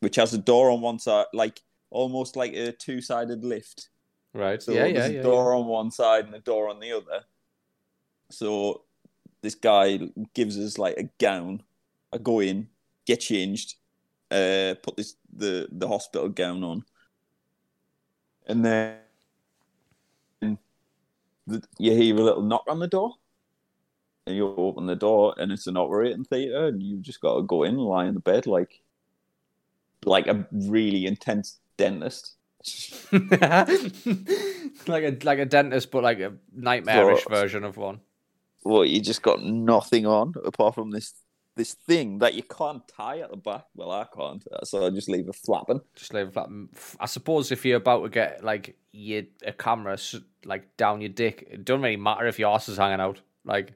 [0.00, 1.60] which has a door on one side, like
[1.92, 3.90] almost like a two-sided lift.
[4.34, 4.62] right.
[4.62, 5.20] So yeah, yeah, there's yeah.
[5.20, 7.24] a door on one side and a door on the other.
[8.30, 8.82] So
[9.42, 10.00] this guy
[10.34, 11.62] gives us like a gown.
[12.12, 12.68] I go in,
[13.06, 13.76] get changed,
[14.30, 16.84] uh, put this the the hospital gown on,
[18.46, 18.98] and then
[21.46, 23.14] the, you hear a little knock on the door,
[24.26, 27.42] and you open the door, and it's an operating theatre, and you just got to
[27.42, 28.82] go in, and lie in the bed like
[30.04, 32.34] like a really intense dentist.
[33.12, 38.00] like a like a dentist, but like a nightmarish But- version of one.
[38.64, 41.14] well, you just got nothing on apart from this
[41.54, 43.64] this thing that you can't tie at the back.
[43.74, 45.82] Well, I can't, so I just leave it flapping.
[45.94, 46.48] Just leave it flat.
[46.98, 51.10] I suppose if you're about to get like your a camera s- like down your
[51.10, 53.20] dick, it doesn't really matter if your ass is hanging out.
[53.44, 53.74] Like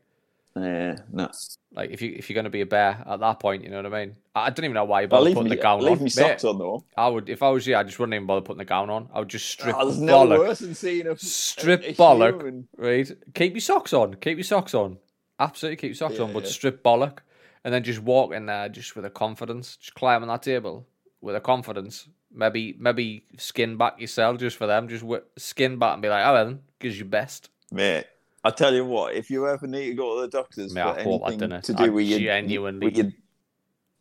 [0.57, 1.31] Uh, no,
[1.75, 3.93] like if you if you're gonna be a bear at that point, you know what
[3.93, 4.17] I mean.
[4.35, 5.99] I, don't even know why you bother putting me, the gown leave on.
[5.99, 6.83] me Mate, socks on though.
[6.97, 9.11] I would if I was you, I just wouldn't even bother putting the gown on.
[9.13, 12.37] I would just strip Oh, there's no worse than seeing a Strip a, a bollock.
[12.41, 12.69] human.
[12.79, 13.11] right?
[13.35, 14.15] Keep your socks on.
[14.15, 14.97] Keep your socks on.
[15.39, 16.51] Absolutely keep your socks on, but yeah.
[16.51, 17.19] strip bollock.
[17.65, 19.77] And then just walk in there just with a confidence.
[19.77, 20.87] Just climb on that table
[21.21, 22.09] with a confidence.
[22.33, 24.89] Maybe maybe skin back yourself just for them.
[24.89, 25.05] Just
[25.37, 27.51] skin back and be like, oh, then, gives you best.
[27.71, 28.07] mate.
[28.47, 30.89] I tell you what, if you ever need to go to the doctors Mate, for
[31.01, 31.65] I hope I anything didn't.
[31.65, 33.11] to do I with your, genuinely- with your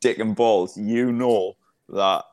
[0.01, 1.53] dick and balls, you know
[1.89, 2.23] that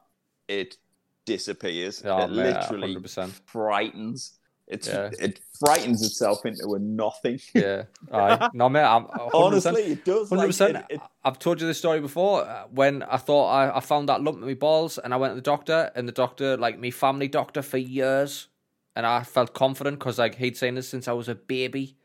[0.48, 0.76] it
[1.24, 2.02] disappears.
[2.04, 3.30] Oh, it mate, literally 100%.
[3.46, 4.38] frightens.
[4.68, 5.10] It's Yeah.
[5.18, 7.40] it frightens itself into a nothing.
[7.54, 7.84] Yeah.
[8.12, 8.48] Aye.
[8.54, 9.30] No, mate, I'm 100%.
[9.34, 10.28] Honestly, it does.
[10.28, 10.76] Hundred Like, percent.
[10.76, 12.42] it- it- I've told you this story before.
[12.44, 15.32] uh, When I thought I, I found that lump in my balls, and I went
[15.32, 18.48] to the doctor, and the doctor, like me family doctor for years,
[18.96, 21.96] and I felt confident because like he'd seen this since I was a baby.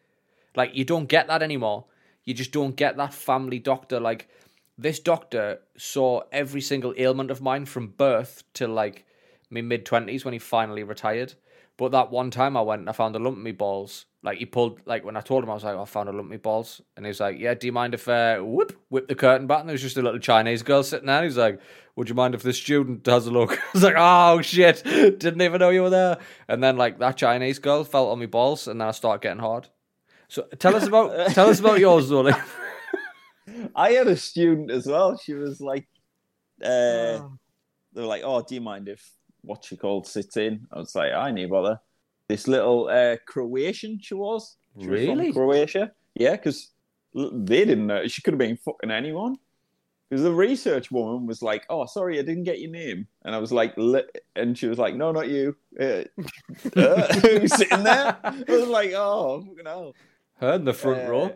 [0.57, 1.85] Like you don't get that anymore.
[2.25, 3.99] You just don't get that family doctor.
[3.99, 4.27] Like
[4.77, 9.05] this doctor saw every single ailment of mine from birth till like
[9.51, 11.35] my mid twenties when he finally retired.
[11.77, 14.07] But that one time I went and I found a lump in my balls.
[14.23, 16.11] Like he pulled like when I told him I was like, oh, I found a
[16.11, 16.81] lump in my balls.
[16.95, 19.59] And he was like, Yeah, do you mind if uh whoop whip the curtain back?
[19.59, 21.23] And there was just a little Chinese girl sitting there.
[21.23, 21.61] He's like,
[21.95, 23.51] Would you mind if this student has a look?
[23.59, 26.17] I was like, Oh shit, didn't even know you were there.
[26.47, 29.39] And then like that Chinese girl felt on my balls and then I started getting
[29.39, 29.69] hard.
[30.29, 32.31] So tell us about tell us about yours, Zoe.
[33.75, 35.17] I had a student as well.
[35.17, 35.87] She was like,
[36.61, 37.37] uh, Oh,
[37.93, 39.09] they were like, "Oh, do you mind if
[39.41, 41.79] what she called sits in?" I was like, "I need bother."
[42.27, 44.57] This little uh, Croatian she was.
[44.79, 45.31] She was Really?
[45.33, 45.91] Croatia?
[46.15, 46.71] Yeah, because
[47.15, 48.05] they didn't know.
[48.07, 49.37] She could have been fucking anyone.
[50.09, 53.39] Because the research woman was like, "Oh, sorry, I didn't get your name," and I
[53.39, 54.03] was like, "Li-"
[54.35, 56.03] and she was like, "No, not you." Uh,
[56.75, 58.17] uh, who's sitting there?
[58.23, 59.93] I was like, "Oh, fucking hell."
[60.39, 61.35] Her in the front Uh, row.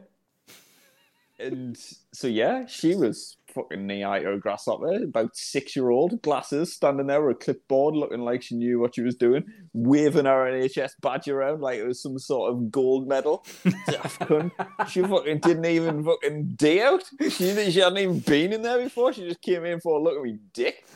[1.39, 1.75] And
[2.13, 7.23] so yeah, she was fucking knee high grasshopper, about six year old, glasses, standing there
[7.23, 11.27] with a clipboard, looking like she knew what she was doing, waving her NHS badge
[11.27, 13.43] around like it was some sort of gold medal.
[14.87, 17.03] She fucking didn't even fucking day out.
[17.19, 19.11] She, she hadn't even been in there before.
[19.11, 20.85] She just came in for a look at me dick.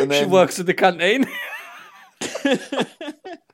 [0.00, 1.26] And she works at the canteen.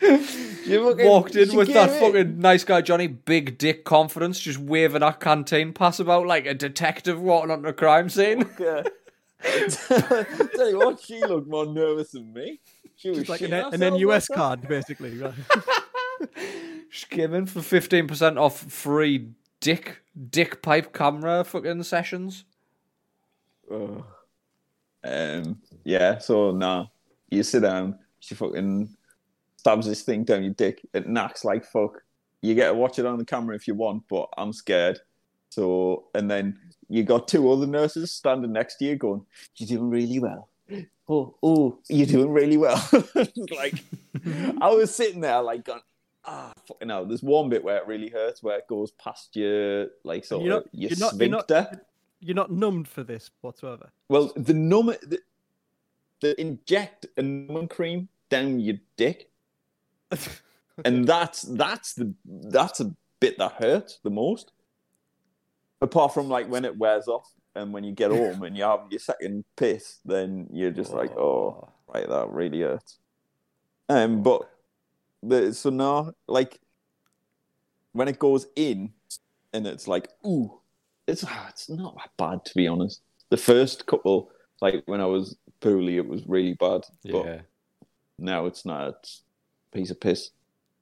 [0.66, 2.12] She fucking- Walked in she with that came in.
[2.12, 6.54] fucking nice guy Johnny, big dick confidence, just waving our canteen pass about like a
[6.54, 8.48] detective walking onto a crime scene.
[8.58, 8.82] Yeah.
[9.86, 12.58] Tell you what, she looked more nervous than me.
[12.96, 15.16] She was like an, an NUS like card, basically.
[15.18, 15.34] Right?
[16.88, 19.28] She came in for fifteen percent off free
[19.60, 22.44] dick dick pipe camera fucking sessions.
[23.68, 24.02] that.
[25.04, 25.60] Um.
[25.84, 26.18] Yeah.
[26.18, 26.86] So nah,
[27.30, 27.98] you sit down.
[28.20, 28.88] She fucking
[29.66, 30.86] stabs this thing down your dick.
[30.94, 32.02] It knacks like fuck.
[32.40, 35.00] You get to watch it on the camera if you want, but I'm scared.
[35.50, 39.26] So and then you got two other nurses standing next to you, going,
[39.56, 40.48] "You're doing really well."
[41.08, 42.82] Oh, oh, you're doing really well.
[43.56, 43.74] like
[44.60, 45.80] I was sitting there, like going,
[46.24, 47.06] ah, fucking hell.
[47.06, 50.56] There's one bit where it really hurts, where it goes past your like sort You're
[50.56, 51.82] of not- your you're not- you're not- sphincter.
[52.18, 53.90] You're not numbed for this whatsoever.
[54.08, 55.20] Well, the numb, the,
[56.22, 59.30] they inject a numbing cream down your dick,
[60.84, 64.52] and that's that's the that's a bit that hurts the most.
[65.80, 68.80] Apart from like when it wears off and when you get home and you have
[68.90, 72.98] your second piss, then you're just like, oh, right, that really hurts.
[73.88, 74.48] Um, but
[75.22, 76.60] the, so now, like
[77.92, 78.92] when it goes in,
[79.52, 80.60] and it's like, ooh,
[81.06, 83.00] it's ah, it's not that bad to be honest.
[83.30, 86.82] The first couple, like when I was poorly, it was really bad.
[87.04, 87.40] But yeah.
[88.18, 88.88] now it's not.
[88.88, 89.22] It's
[89.76, 90.30] piece of piss.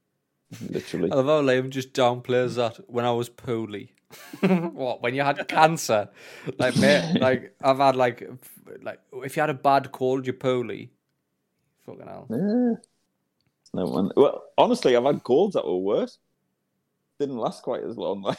[0.71, 1.11] Literally.
[1.11, 3.93] I love how Liam just downplays that when I was poorly.
[4.41, 6.09] what when you had cancer?
[6.59, 8.23] Like mate, like I've had like
[8.83, 10.93] like if you had a bad cold, you're poorly.
[11.85, 12.27] Fucking hell.
[12.31, 12.75] Yeah.
[13.75, 14.13] No one.
[14.17, 16.19] Well, honestly, I've had colds that were worse.
[17.19, 18.23] Didn't last quite as long.
[18.23, 18.39] Like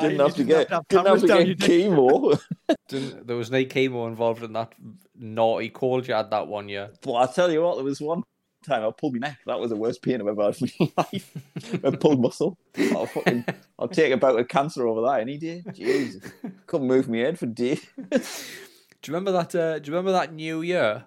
[0.00, 2.40] didn't have to get have didn't have to get chemo.
[2.88, 4.72] There was no chemo involved in that
[5.16, 6.90] naughty cold you had that one year.
[7.02, 8.22] but I tell you what, there was one
[8.64, 9.38] time I pulled my neck.
[9.46, 11.36] That was the worst pain I've ever had in my life.
[11.84, 12.56] I pulled muscle.
[12.94, 13.44] I'll fucking
[13.78, 15.62] I'll take a bout of cancer over that any day.
[15.72, 16.32] Jesus,
[16.66, 17.84] couldn't move my head for days.
[18.10, 19.54] Do you remember that?
[19.54, 21.06] Uh, do you remember that New Year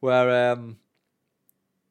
[0.00, 0.76] where um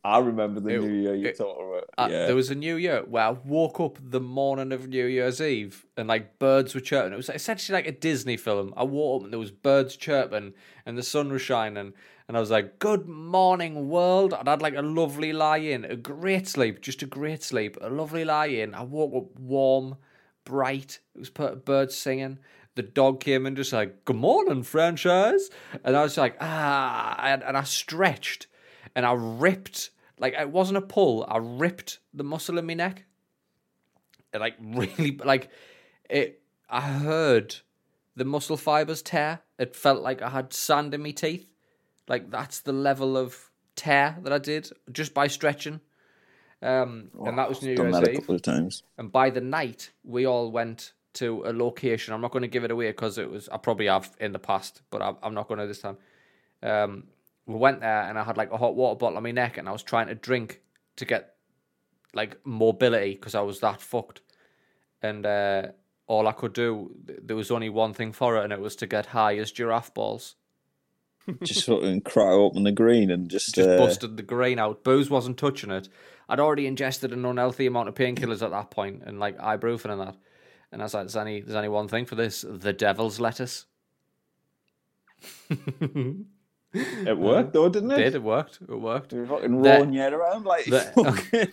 [0.06, 1.90] I remember the It- New Year you it- talking about.
[1.98, 5.06] uh, yeah, there was a New Year where I woke up the morning of New
[5.06, 7.14] Year's Eve and like birds were chirping.
[7.14, 8.74] It was essentially like a Disney film.
[8.76, 10.54] I woke up and there was birds chirping
[10.86, 11.94] and the sun was shining
[12.28, 15.86] and I was like, "Good morning, world!" And I had like a lovely lie in,
[15.86, 18.74] a great sleep, just a great sleep, a lovely lie in.
[18.74, 19.96] I woke up warm,
[20.44, 21.00] bright.
[21.16, 22.40] It was birds singing.
[22.76, 25.44] The dog came in just like, "Good morning, Phranchize,"
[25.84, 28.48] and I was like, "Ah," and, and I stretched
[28.96, 29.90] and I ripped
[30.20, 31.26] like it wasn't a pull.
[31.28, 33.06] I ripped the muscle in my neck.
[34.34, 35.50] It like really like
[36.10, 36.42] it.
[36.70, 37.56] I heard
[38.16, 39.42] the muscle fibers tear.
[39.60, 41.48] It felt like I had sand in my teeth.
[42.08, 45.82] Like that's the level of tear that I did just by stretching.
[46.62, 48.20] Um, and that was New done Year's that a Eve.
[48.20, 48.84] couple of times.
[48.98, 52.14] And by the night, we all went to a location.
[52.14, 54.40] I'm not going to give it away because it was I probably have in the
[54.40, 55.98] past, but I, I'm not going to this time.
[56.62, 57.04] Um,
[57.46, 59.68] we went there and I had like a hot water bottle on my neck, and
[59.68, 60.62] I was trying to drink
[60.98, 61.36] to get
[62.14, 64.22] like mobility because I was that fucked.
[65.02, 65.68] And uh,
[66.08, 68.88] all I could do, there was only one thing for it, and it was to
[68.88, 70.36] get high as giraffe balls.
[71.44, 74.84] Just fucking crack open the green and just, Just uh, busted the grain out.
[74.84, 75.88] Booze wasn't touching it.
[76.28, 80.02] I'd already ingested an unhealthy amount of painkillers at that point, and like ibuprofen and
[80.02, 80.18] that.
[80.72, 83.66] And I was like, "There's only there's only one thing for this: the devil's lettuce."
[86.74, 87.98] It worked though, didn't it?
[87.98, 88.60] Did it worked?
[88.62, 89.14] It worked.
[89.14, 91.52] You're fucking The- rolling your head around like the- fucking-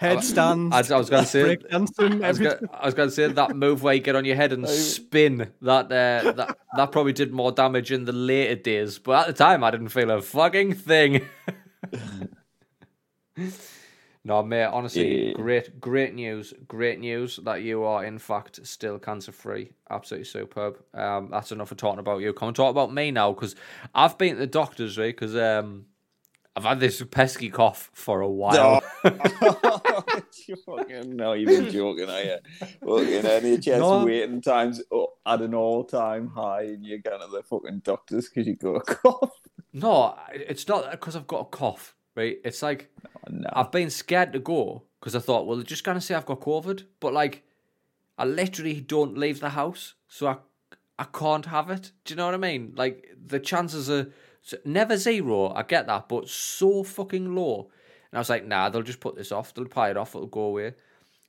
[0.00, 0.72] Headstands.
[0.72, 2.58] I, I was going to say, breakdancing, I was everything.
[2.60, 4.66] going, I was going to say that move where you get on your head and
[4.66, 5.50] spin.
[5.60, 9.32] That uh, that that probably did more damage in the later days, but at the
[9.44, 11.26] time I didn't feel a fucking thing.
[14.24, 14.64] no, mate.
[14.64, 15.32] Honestly, Yeah.
[15.34, 16.52] great, great news.
[16.68, 19.72] Great news that you are in fact still cancer free.
[19.88, 20.78] Absolutely superb.
[20.94, 22.32] Um, that's enough for talking about you.
[22.32, 23.54] Come and talk about me now, because
[23.94, 25.14] I've been to the doctors, right?
[25.16, 25.86] Because um,
[26.54, 28.82] I've had this pesky cough for a while.
[29.04, 32.36] you fucking no, you've been joking, are you?
[32.58, 34.04] Fucking NHS No.
[34.04, 34.82] waiting times
[35.26, 38.80] at an all-time high, and you're going to the fucking doctors because you got a
[38.94, 39.30] cough.
[39.72, 42.38] No, it's not because I've got a cough, right?
[42.44, 42.90] It's like
[43.30, 43.48] No.
[43.52, 46.40] I've been scared to go because I thought, well, they're just gonna say I've got
[46.40, 47.44] COVID, but like,
[48.18, 50.36] I literally don't leave the house, so I
[50.98, 51.92] I can't have it.
[52.04, 52.74] Do you know what I mean?
[52.76, 54.12] Like the chances are
[54.66, 55.48] never zero.
[55.48, 57.70] I get that, but so fucking low.
[58.10, 59.54] And I was like, nah, they'll just put this off.
[59.54, 60.14] They'll pie it off.
[60.14, 60.74] It'll go away.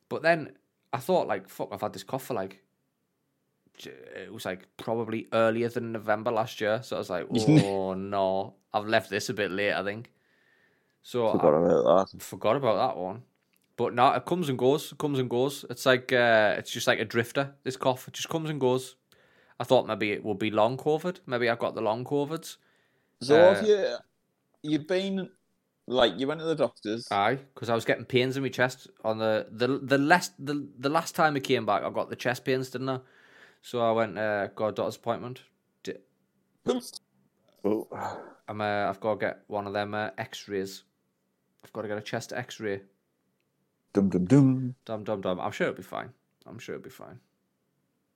[0.10, 0.54] But then
[0.92, 2.64] I thought, like, fuck, I've had this cough for like.
[3.84, 8.56] It was like probably earlier than November last year, so I was like, "Oh no,
[8.74, 10.12] I've left this a bit late, I think."
[11.02, 12.22] So I- Forgot about that.
[12.22, 13.24] forgot about that one.
[13.78, 15.66] But now it comes and goes, it comes and goes.
[15.70, 17.56] It's like uh, it's just like a drifter.
[17.64, 18.96] This cough, it just comes and goes.
[19.60, 21.20] I thought maybe it would be long COVID.
[21.26, 22.58] Maybe I've got the long COVIDs.
[23.22, 23.96] So Uh, have you?
[24.64, 25.30] You've been
[25.88, 27.08] like you went to the doctors.
[27.12, 30.68] Aye, because I was getting pains in my chest on the the the last the,
[30.80, 31.84] the last time I came back.
[31.84, 33.00] I got the chest pains, didn't I?
[33.62, 35.42] So I went uh, got a doctor's appointment.
[35.84, 35.98] Di-
[37.64, 37.88] Oh,
[38.48, 40.84] I'm uh, I've got to get one of them uh, X-rays.
[41.64, 42.82] I've got to get a chest X-ray.
[43.94, 44.76] dum dum dum.
[44.86, 45.40] Dum dum dum.
[45.40, 46.10] I'm sure it'll be fine.
[46.46, 47.20] I'm sure it'll be fine.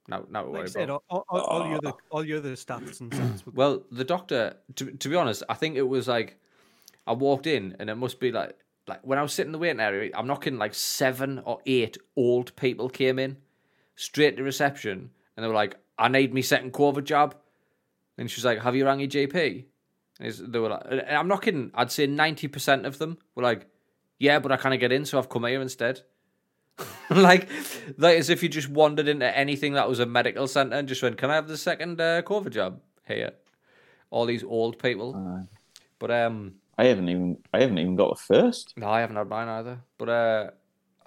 [0.08, 1.04] No, no Like worry I said, about.
[1.10, 3.44] all, all, all your other all your other stats and stats.
[3.52, 6.38] Well, the doctor, to to be honest, I think it was like
[7.08, 8.56] I walked in and it must be like
[8.88, 11.98] like when I was sitting in the waiting area, I'm knocking like seven or eight
[12.16, 13.38] old people came in
[13.96, 17.36] straight to reception and they were like, "I need me second COVID jab,"
[18.18, 19.66] And she's like, "Have you rang your GP?"
[20.20, 21.72] Is they were like, and I'm not kidding.
[21.74, 23.68] I'd say ninety percent of them were like,
[24.20, 26.02] "Yeah, but I can't get in, so I've come here instead."
[27.10, 27.48] like,
[27.98, 31.02] like as if you just wandered into anything that was a medical center and just
[31.04, 33.32] went, "Can I have the second uh, COVID job here?"
[34.10, 35.16] All these old people.
[35.16, 35.44] Uh,
[36.00, 38.74] But um, I haven't even I haven't even got the first.
[38.78, 39.80] no, I haven't had mine either.
[39.98, 40.52] But uh,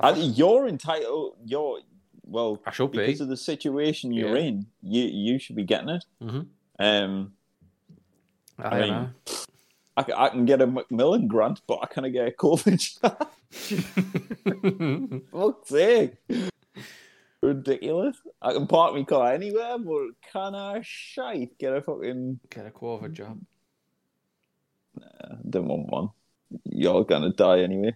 [0.01, 1.37] I, you're entitled.
[1.45, 1.81] You're
[2.25, 2.61] well.
[2.67, 2.99] I should be.
[2.99, 4.45] because of the situation you're Yeah.
[4.49, 4.67] in.
[4.83, 6.05] You you should be getting it.
[6.23, 6.47] Mhm.
[6.79, 7.33] Um,
[8.59, 9.15] I, I mean.
[9.97, 13.29] I, I can get a Macmillan grant, but I can't get a COVID job.
[15.33, 16.15] Fuck's sake.
[17.43, 18.17] Ridiculous.
[18.43, 22.71] I can park my car anywhere, but can I shite get a fucking Get a
[22.71, 23.41] COVID job.
[24.99, 26.11] Nah, don't want one.
[26.65, 27.95] You're gonna die anyway.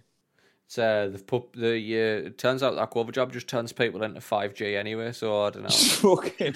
[0.67, 4.03] So uh, the put the uh, it turns out that COVID job just turns people
[4.03, 5.11] into five G anyway.
[5.11, 5.69] So I don't know.
[5.69, 6.55] Fucking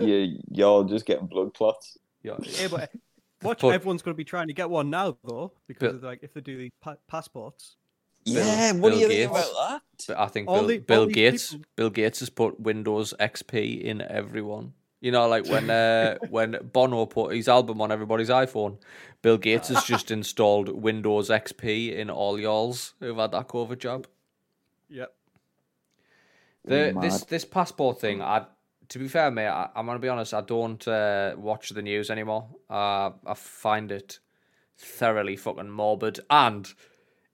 [0.00, 1.96] you you're just getting blood clots.
[2.22, 2.90] Yeah, Yeah, but
[3.42, 6.02] watch, But- everyone's going to be trying to get one now, though, because But- of,
[6.02, 7.76] like if they do the pa- passports.
[8.24, 10.18] Yeah, what Bill do you think about that?
[10.20, 14.02] I think All Bill, the- Bill Gates people- Bill Gates has put Windows XP in
[14.02, 14.74] everyone.
[15.00, 18.78] You know, like when uh, when Bono put his album on everybody's iPhone,
[19.22, 24.08] Bill Gates has just installed Windows XP in all y'all's who've had that COVID job.
[24.90, 25.14] Yep.
[26.64, 28.44] The, this this passport thing, I
[28.88, 30.34] to be fair, mate, I, I'm gonna be honest.
[30.34, 32.48] I don't uh, watch the news anymore.
[32.68, 34.18] Uh, I find it
[34.76, 36.72] thoroughly fucking morbid, and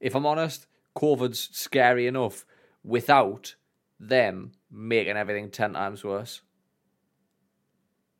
[0.00, 2.44] if I'm honest, COVID's scary enough
[2.82, 3.55] without
[4.00, 6.42] them making everything ten times worse.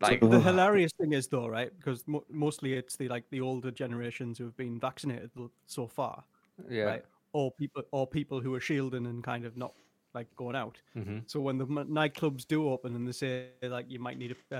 [0.01, 1.71] Like, The hilarious thing is, though, right?
[1.77, 5.31] Because mo- mostly it's the like the older generations who have been vaccinated
[5.67, 6.25] so far,
[6.69, 7.05] yeah, right?
[7.33, 9.73] Or people, or people who are shielding and kind of not
[10.15, 10.79] like going out.
[10.95, 14.37] hmm So when the m- nightclubs do open and they say like you might need
[14.51, 14.57] a,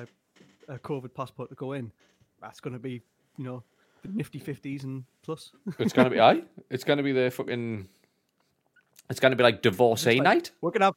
[0.69, 1.91] a, a COVID passport to go in,
[2.41, 3.03] that's going to be
[3.39, 3.63] you know
[4.03, 5.53] the nifty fifties and plus.
[5.79, 6.43] it's gonna be I.
[6.71, 7.89] It's gonna be the fucking.
[9.11, 10.51] It's gonna be like divorcee like- night.
[10.61, 10.95] We're gonna have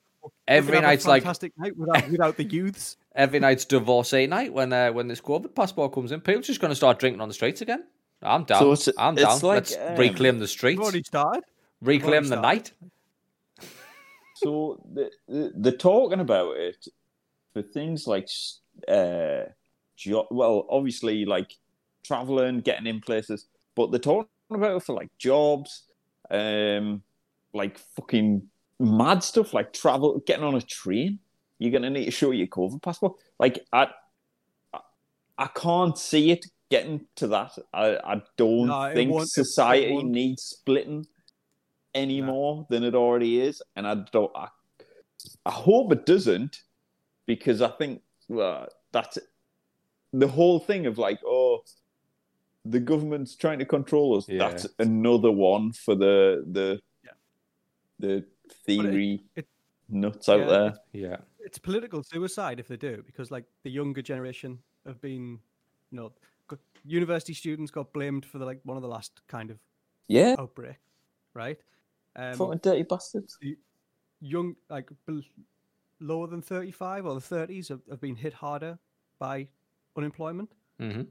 [0.48, 2.98] Every gonna have a night's like fantastic night without without the youths.
[3.16, 6.20] every night's divorcee night when uh, when this COVID passport comes in.
[6.22, 7.84] People just going to start drinking on the streets again.
[8.22, 8.60] I'm down.
[8.60, 9.40] So it's- I'm it's down.
[9.42, 10.82] like, Let's um, reclaim the We've streets.
[10.82, 11.44] already started.
[11.82, 12.42] reclaim already the started.
[12.42, 12.72] night.
[14.38, 16.88] So the, the, they're talking about it
[17.54, 18.30] for things like,
[18.88, 19.44] uh,
[19.96, 21.54] jo- well, obviously like
[22.04, 25.84] traveling, getting in places, but they're talking about it for like jobs,
[26.30, 27.02] um,
[27.54, 28.44] like fucking
[28.80, 31.20] mad stuff like travel, getting on a train.
[31.60, 33.14] You're gonna need to show your COVID passport.
[33.40, 33.88] Like I,
[34.74, 34.80] I,
[35.40, 37.58] I can't see it getting to that.
[37.74, 41.08] I, I don't No, think won't- it- it society needs splitting
[41.98, 44.32] any more than it already is, and I don't.
[44.36, 44.48] I,
[45.46, 46.62] I hope it doesn't,
[47.26, 49.18] because I think well, that's
[50.14, 51.64] the whole thing of like, oh,
[52.66, 54.30] the government's trying to control us.
[54.30, 54.50] Yeah.
[54.50, 57.16] That's another one for the the Yeah.
[58.00, 58.26] the
[58.66, 59.48] theory it-
[59.90, 60.74] nuts out there.
[60.94, 61.18] Yeah.
[61.40, 65.40] It's political suicide if they do, because like the younger generation have been,
[65.92, 66.12] you know,
[66.86, 69.58] university students got blamed for the like one of the last kind of
[70.08, 70.78] Yeah, outbreak,
[71.34, 71.60] right?
[72.18, 73.38] Um, fucking dirty bastards.
[74.20, 74.90] young like
[76.00, 78.78] lower than 35 or the 30s have, have been hit harder
[79.20, 79.48] by
[79.96, 81.02] unemployment hmm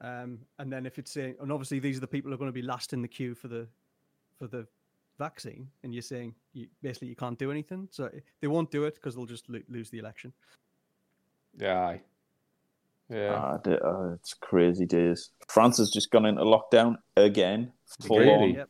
[0.00, 2.48] um, and then if it's saying and obviously these are the people who are going
[2.48, 3.66] to be last in the queue for the
[4.38, 4.66] for the
[5.18, 8.10] vaccine and you're saying you, basically you can't do anything so
[8.40, 10.32] they won't do it because they'll just lo- lose the election
[11.58, 11.80] Yeah.
[11.86, 12.00] aye.
[13.10, 13.34] Yeah.
[13.34, 15.30] Ah, d- uh, it's crazy days.
[15.48, 18.32] France has just gone into lockdown again, full Really?
[18.32, 18.54] on.
[18.54, 18.68] Yep.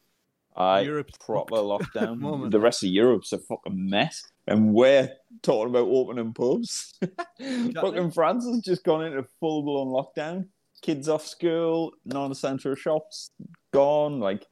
[0.56, 2.18] I Europe's proper fucked the lockdown.
[2.18, 2.50] moment.
[2.52, 5.10] the rest of Europe's a fucking mess, and we're
[5.42, 6.94] talking about opening pubs.
[7.74, 10.46] fucking France has just gone into full blown lockdown.
[10.82, 13.30] Kids off school, non-essential shops
[13.72, 14.20] gone.
[14.20, 14.46] Like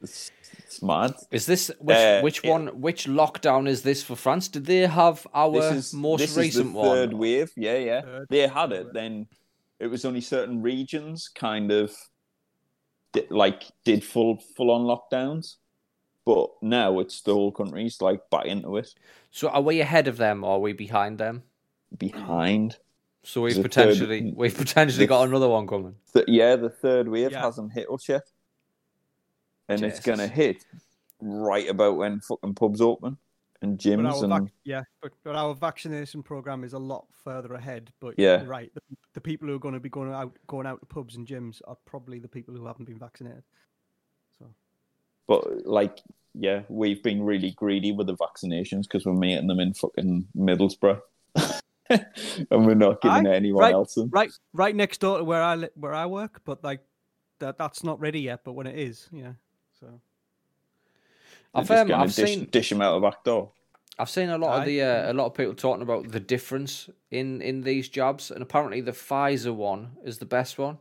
[0.00, 1.14] it's, it's mad.
[1.32, 2.66] Is this which Uh, which it- one?
[2.80, 4.48] Which lockdown is this for France?
[4.48, 7.50] Did they have our This is most this recent is the third wave.
[7.56, 8.00] Yeah, yeah.
[8.02, 8.84] Third- they had it.
[8.86, 8.94] wave.
[8.94, 9.26] Then
[9.80, 11.92] it was only certain regions kind of
[13.12, 15.56] di- like did full full on lockdowns,
[16.24, 18.94] but now it's the whole country's like back into it.
[19.30, 21.42] So are we ahead of them or are we behind them?
[21.96, 22.76] Behind.
[23.24, 25.96] So we've The third- potentially we've potentially the- got another one coming.
[26.12, 27.42] Th- yeah, the third wave Yeah.
[27.42, 28.30] hasn't hit us yet,
[29.68, 30.64] and it's gonna hit
[31.20, 33.18] right about when fucking pubs open
[33.62, 37.06] and but gyms our and vac- yeah but, but our vaccination program is a lot
[37.24, 38.44] further ahead but Yeah.
[38.46, 38.80] right the,
[39.14, 41.60] the people who are going to be going out going out to pubs and gyms
[41.66, 43.42] are probably the people who haven't been vaccinated
[44.38, 44.46] so
[45.26, 45.98] But like,
[46.34, 51.00] yeah, we've been really greedy with the vaccinations because we're making them in fucking Middlesbrough.
[51.90, 53.94] and we're not giving it anyone right, else.
[53.94, 54.08] Them.
[54.10, 56.80] Right, right next door to where I li- where I work, but like
[57.40, 58.40] that that's not ready yet.
[58.44, 59.32] But when it is, yeah.
[59.80, 60.00] So
[61.54, 63.50] I've just um, I've dish, seen dish them out the back door.
[63.98, 66.88] I've seen a lot of the uh, a lot of people talking about the difference
[67.10, 70.78] in in these jobs, and apparently the Pfizer one is the best one.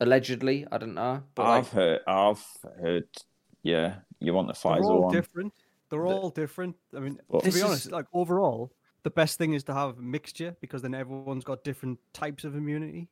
[0.00, 2.00] Allegedly, I don't know, but I've heard.
[2.06, 2.44] I've
[2.80, 3.08] heard.
[3.62, 5.14] Yeah, you want the Pfizer they're Pfizer all one?
[5.14, 5.52] different.
[5.88, 6.76] They're all different.
[6.94, 8.72] I mean, But- to This be is- honest, like overall,
[9.04, 12.56] the best thing is to have a mixture because then everyone's got different types of
[12.56, 13.08] immunity,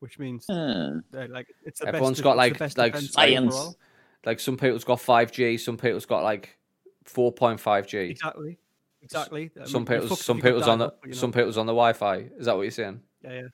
[0.00, 3.54] which means uh, like it's the Everyone's best, got, it's the like- best like science.
[3.54, 3.76] overall.
[4.24, 6.58] Like some people's got five G, some people's got like
[7.04, 7.98] four point five G.
[7.98, 8.58] Exactly,
[9.02, 9.50] exactly.
[9.60, 11.16] I Some mean, you're people's some people's on the up, you know.
[11.16, 12.28] some people's on the Wi-Fi.
[12.38, 13.00] Is that what you're saying?
[13.22, 13.48] Yeah, yeah,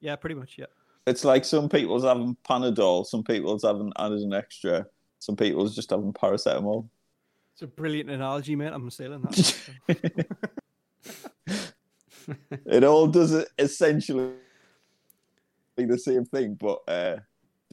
[0.00, 0.16] yeah.
[0.16, 0.66] Pretty much, yeah.
[1.06, 4.86] It's like some people's having Panadol, some people's having Anadin Extra,
[5.18, 6.88] some people's just having paracetamol.
[7.54, 8.72] It's a brilliant analogy, mate.
[8.72, 10.26] I'm stealing that.
[12.66, 14.32] it all does essentially
[15.76, 17.16] the same thing, but uh,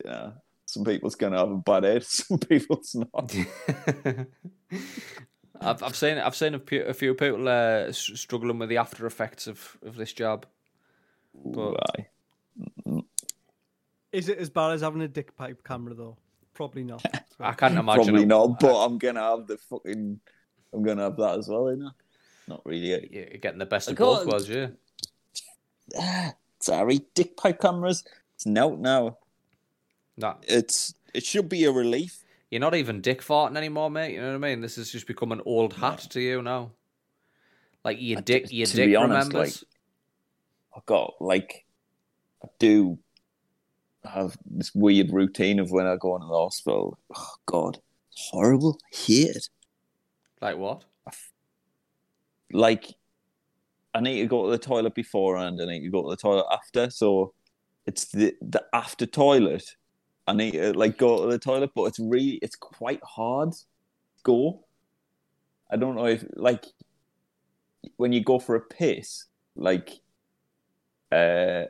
[0.04, 0.32] yeah,
[0.68, 3.34] some people's gonna have a bad head, some people's not.
[5.60, 9.08] I've I've seen I've seen a few, a few people uh, struggling with the after
[9.08, 10.46] effects of, of this job.
[11.34, 12.08] But- Aye.
[14.12, 16.18] Is it as bad as having a dick pipe camera though?
[16.54, 17.04] Probably not.
[17.40, 18.04] I can't imagine.
[18.04, 20.20] Probably it- not, but I'm gonna have the fucking.
[20.74, 21.92] I'm gonna have that as well, innit?
[22.48, 23.08] Not really.
[23.12, 24.68] You're getting the best of both worlds, yeah.
[25.98, 28.04] Ah, sorry, dick pipe cameras.
[28.36, 29.18] It's no now.
[30.18, 32.24] Nah, It's it should be a relief.
[32.50, 34.14] you're not even dick farting anymore, mate.
[34.14, 34.62] You know what I mean?
[34.62, 36.72] This has just become an old hat to you now.
[37.84, 39.64] Like your I dick, your to dick be honest, remembers.
[40.76, 41.66] I've got like
[42.44, 42.98] I do
[44.04, 46.98] have this weird routine of when I go into the hospital.
[47.16, 47.80] Oh God,
[48.12, 48.80] it's horrible.
[48.94, 49.50] I hate it.
[50.42, 50.84] Like what?
[52.52, 52.94] Like
[53.94, 55.60] I need to go to the toilet beforehand.
[55.60, 56.90] and I need to go to the toilet after.
[56.90, 57.34] So
[57.86, 59.76] it's the the after toilet.
[60.28, 63.60] I need to like go to the toilet, but it's really it's quite hard to
[64.24, 64.66] go.
[65.72, 66.66] I don't know if like
[67.96, 69.26] when you go for a piss,
[69.56, 70.02] like
[71.12, 71.64] uh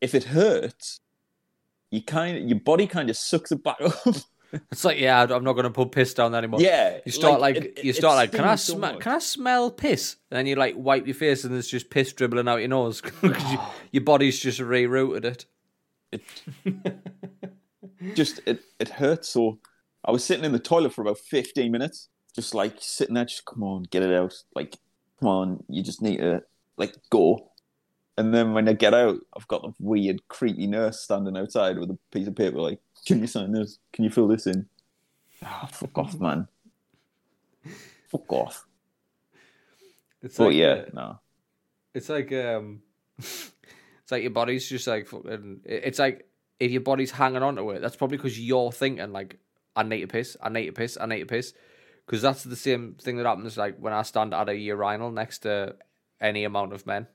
[0.00, 1.00] if it hurts,
[1.90, 4.16] you kind of your body kind of sucks it back up.
[4.72, 6.60] It's like, yeah, I'm not going to put piss down anymore.
[6.60, 8.96] yeah, You start like, it- you start like, can I so smell?
[8.98, 10.16] Can I smell piss?
[10.28, 13.00] And then you like wipe your face, and there's just piss dribbling out your nose
[13.20, 13.58] because you,
[13.92, 15.44] your body's just rerouted
[16.12, 16.26] it.
[18.14, 19.58] just it, it hurts so
[20.04, 23.44] i was sitting in the toilet for about 15 minutes just like sitting there just
[23.44, 24.34] come on get it out.
[24.54, 24.76] Like
[25.18, 26.42] come on you just need to
[26.76, 27.50] like go.
[28.16, 31.90] And then when i get out i've got a weird creepy nurse standing outside with
[31.90, 33.78] a piece of paper like can you sign this?
[33.94, 34.66] Can you fill this in?
[35.42, 36.46] Ah, fuck off man.
[38.08, 38.66] Fuck off.
[40.22, 41.20] It's but like, yeah uh, no
[41.94, 42.82] it's like, um,
[43.18, 43.52] it's
[44.10, 45.60] like your body's just like, fucking.
[45.64, 46.26] It's like
[46.60, 49.38] if your body's hanging on to it, that's probably because you're thinking like,
[49.74, 51.54] I need to piss, I need to piss, I need to piss,
[52.06, 55.40] because that's the same thing that happens like when I stand at a urinal next
[55.40, 55.76] to
[56.20, 57.06] any amount of men.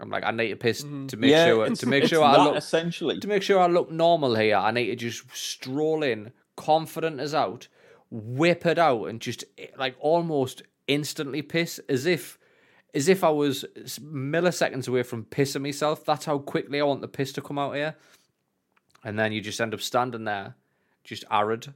[0.00, 1.06] I'm like, I need to piss mm-hmm.
[1.08, 1.46] to make yeah.
[1.46, 3.18] sure to make sure I look essentially.
[3.18, 7.34] to make sure I look normal here, I need to just stroll in, confident as
[7.34, 7.68] out,
[8.10, 12.38] whip it out, and just eh, like almost instantly piss, as if,
[12.94, 13.64] as if I was
[14.00, 16.04] milliseconds away from pissing myself.
[16.04, 17.96] That's how quickly I want the piss to come out here,
[19.04, 20.54] and then you just end up standing there,
[21.04, 21.72] just arid,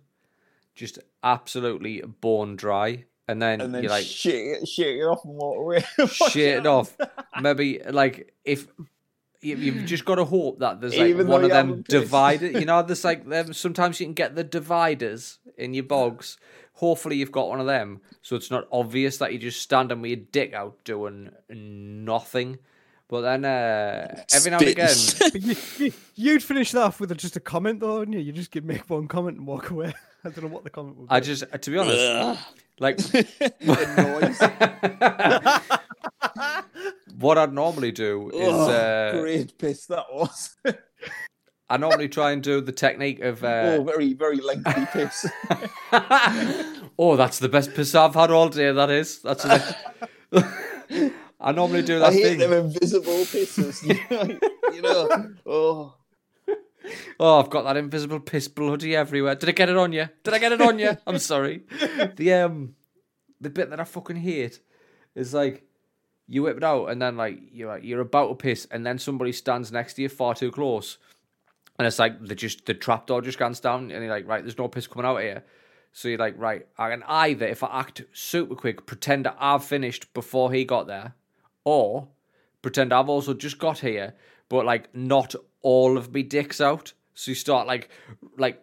[0.74, 5.24] just absolutely bone dry, and then, and then you're like shake, it, shake it off
[5.24, 6.96] and walk away shit it off.
[7.40, 8.66] Maybe like if
[9.42, 12.54] you, you've just got to hope that there's like Even one of them dividers.
[12.54, 13.52] You know, there's like them.
[13.52, 16.38] Sometimes you can get the dividers in your bogs.
[16.74, 20.10] Hopefully, you've got one of them, so it's not obvious that you're just standing with
[20.10, 22.58] your dick out doing nothing.
[23.12, 24.96] But then uh, every now and again,
[25.34, 28.22] you, you, you'd finish that off with just a comment, though, wouldn't you?
[28.22, 29.92] You just give make one comment and walk away.
[30.24, 31.14] I don't know what the comment would be.
[31.14, 32.40] I just to be honest,
[32.78, 32.98] like
[37.18, 40.56] what I'd normally do is Oh, uh, great piss that was.
[41.68, 45.26] I normally try and do the technique of uh, oh, very, very lengthy piss.
[46.98, 48.72] oh, that's the best piss I've had all day.
[48.72, 49.20] That is.
[49.20, 49.42] That's.
[50.30, 51.12] The...
[51.42, 52.38] I normally do that I hate thing.
[52.38, 53.82] them invisible pisses.
[54.74, 55.08] you know,
[55.46, 55.94] oh,
[57.20, 59.34] Oh, I've got that invisible piss bloody everywhere.
[59.36, 60.08] Did I get it on you?
[60.24, 60.96] Did I get it on you?
[61.06, 61.62] I'm sorry.
[62.16, 62.74] The um,
[63.40, 64.60] the bit that I fucking hate
[65.14, 65.64] is like
[66.28, 68.98] you whip it out and then like you're like, you're about to piss and then
[68.98, 70.98] somebody stands next to you far too close,
[71.78, 74.58] and it's like the just the trapdoor just goes down and you're like right, there's
[74.58, 75.44] no piss coming out of here.
[75.92, 79.64] So you're like right, I can either if I act super quick, pretend that I've
[79.64, 81.14] finished before he got there,
[81.64, 82.08] or
[82.62, 84.14] pretend I've also just got here,
[84.48, 86.92] but like not all of me dicks out.
[87.14, 87.90] So you start like
[88.38, 88.62] like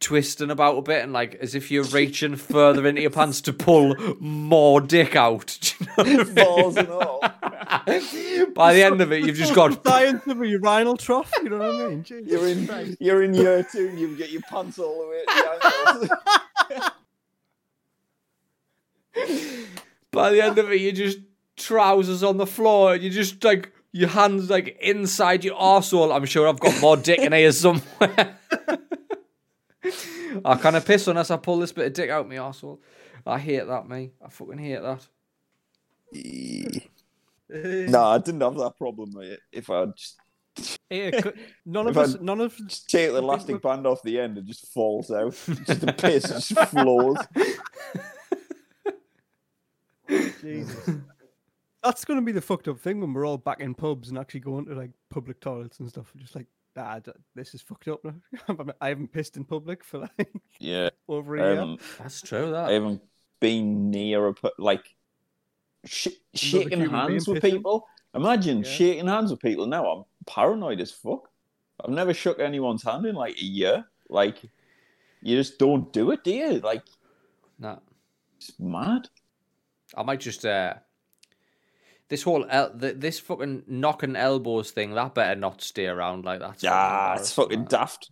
[0.00, 3.52] twisting about a bit and like as if you're reaching further into your pants to
[3.52, 5.58] pull more dick out.
[5.96, 7.20] Do you know what Balls and all.
[8.54, 11.30] By the end of it, you've just got science of a urinal trough.
[11.42, 12.02] You know what I mean?
[12.02, 12.96] Jesus You're in Christ.
[13.00, 16.92] you're in year two and you get your pants all the way to the
[20.12, 21.18] by the end of it, you just
[21.60, 26.14] trousers on the floor and you just like your hands like inside your arsehole.
[26.14, 28.36] I'm sure I've got more dick in here somewhere.
[30.44, 32.78] I kind of piss unless I pull this bit of dick out my arsehole.
[33.26, 34.12] I hate that, me.
[34.24, 35.06] I fucking hate that.
[37.90, 39.38] no, I didn't have that problem mate.
[39.52, 40.16] if I just
[40.88, 41.30] Hey, c-
[41.64, 44.36] none of If I- us, none of just take the elastic band off the end
[44.38, 45.32] and just falls out.
[45.66, 47.16] Just the piss just flows.
[50.40, 50.90] Jesus.
[51.82, 54.18] That's going to be the fucked up thing when we're all back in pubs and
[54.18, 56.12] actually going to like public toilets and stuff.
[56.16, 57.00] Just like, ah,
[57.34, 58.14] this is fucked up now.
[58.80, 60.90] I haven't pissed in public for like Yeah.
[61.08, 61.56] over I a year.
[61.56, 62.48] haven't, That's true.
[62.48, 63.02] I That haven't
[63.40, 64.94] been near a like
[65.86, 67.52] sh- shaking hands with pissing?
[67.52, 67.86] people.
[68.14, 68.70] Imagine Yeah.
[68.70, 69.86] shaking hands with people now.
[69.86, 71.30] I'm paranoid as fuck.
[71.82, 73.84] I've never shook anyone's hand in like a year.
[74.10, 74.42] Like
[75.22, 76.58] you just don't do it, do you?
[76.60, 76.82] Like
[77.58, 77.78] nah.
[78.36, 79.08] it's mad.
[79.96, 80.74] I might just uh
[82.10, 84.92] this whole el- th- this fucking knocking elbows thing.
[84.94, 86.62] That better not stay around like that.
[86.62, 88.10] Yeah, it's fucking daft.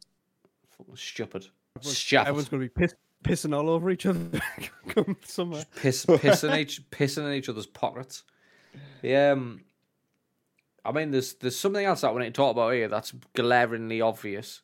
[0.78, 1.48] fucking stupid.
[1.76, 2.20] Everyone's, Stupid.
[2.28, 4.20] everyone's going to be piss, pissing all over each other
[4.88, 5.64] come somewhere.
[5.76, 8.22] piss pissing each pissing in each other's pockets.
[9.02, 9.60] Yeah, um,
[10.84, 14.00] I mean, there's there's something else that we need to talk about here that's glaringly
[14.00, 14.62] obvious.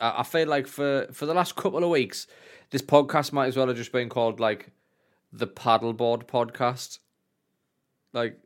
[0.00, 2.26] I, I feel like for for the last couple of weeks,
[2.70, 4.70] this podcast might as well have just been called like
[5.32, 6.98] the paddleboard podcast.
[8.12, 8.38] Like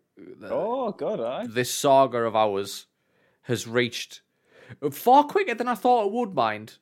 [0.43, 2.87] Oh god, I this saga of ours
[3.43, 4.23] has reached
[4.91, 6.35] far quicker than I thought it would.
[6.35, 6.79] Mind,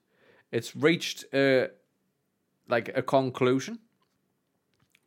[0.51, 1.69] it's reached uh,
[2.69, 3.79] like a conclusion.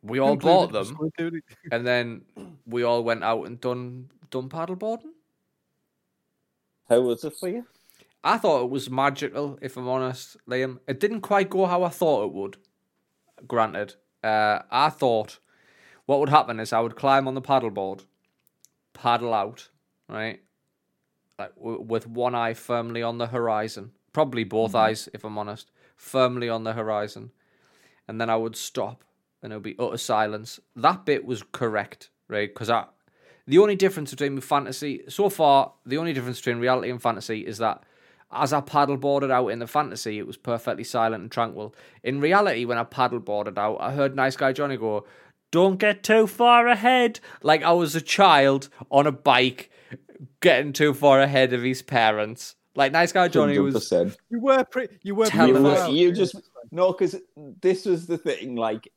[0.02, 0.98] We all bought them,
[1.70, 2.22] and then
[2.66, 5.12] we all went out and done done paddleboarding.
[6.88, 7.66] how was it for you?
[8.24, 10.78] I thought it was magical, if I'm honest, Liam.
[10.86, 12.56] It didn't quite go how I thought it would.
[13.48, 15.38] Granted, uh, I thought
[16.06, 18.04] what would happen is I would climb on the paddleboard,
[18.94, 19.68] paddle out,
[20.08, 20.40] right,
[21.38, 24.78] like w- with one eye firmly on the horizon, probably both mm-hmm.
[24.78, 27.30] eyes, if I'm honest, firmly on the horizon,
[28.08, 29.04] and then I would stop,
[29.42, 30.60] and it would be utter silence.
[30.76, 32.52] That bit was correct, right?
[32.52, 32.86] Because I,
[33.46, 37.58] the only difference between fantasy so far, the only difference between reality and fantasy is
[37.58, 37.82] that
[38.32, 41.74] as I paddleboarded out in the fantasy, it was perfectly silent and tranquil.
[42.02, 45.04] In reality, when I paddleboarded out, I heard Nice Guy Johnny go,
[45.52, 47.20] Don't get too far ahead.
[47.42, 49.70] Like I was a child on a bike
[50.40, 52.56] getting too far ahead of his parents.
[52.74, 54.16] Like Nice Guy Johnny was 100%.
[54.30, 54.98] You were pretty.
[55.02, 56.34] You were pretty you, were- you just
[56.72, 57.16] no, because
[57.60, 58.56] this was the thing.
[58.56, 58.90] Like,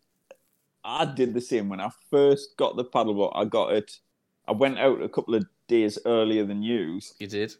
[0.83, 3.33] I did the same when I first got the paddleboard.
[3.35, 3.99] I got it.
[4.47, 7.53] I went out a couple of days earlier than you, You did.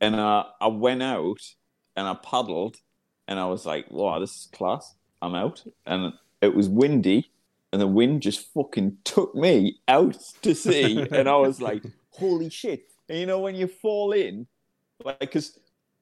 [0.00, 1.38] and uh, I went out
[1.94, 2.78] and I paddled,
[3.28, 7.30] and I was like, "Wow, this is class." I'm out, and it was windy,
[7.72, 12.50] and the wind just fucking took me out to sea, and I was like, "Holy
[12.50, 14.46] shit!" And you know when you fall in,
[15.04, 15.58] like, because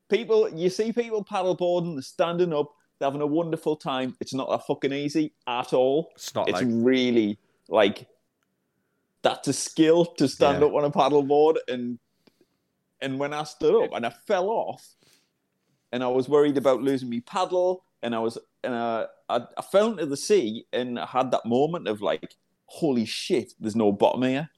[0.08, 4.16] people, you see people paddleboarding, they're standing up, they're having a wonderful time.
[4.20, 6.10] It's not that fucking easy at all.
[6.14, 8.06] It's not It's like really like
[9.22, 10.68] that's a skill to stand Yeah.
[10.68, 11.98] up on a paddleboard and
[13.00, 14.86] and when I stood up and I fell off
[15.92, 19.62] and I was worried about losing me paddle and I was and uh, I, I
[19.62, 22.34] fell into the sea and I had that moment of like
[22.66, 24.48] holy shit there's no bottom here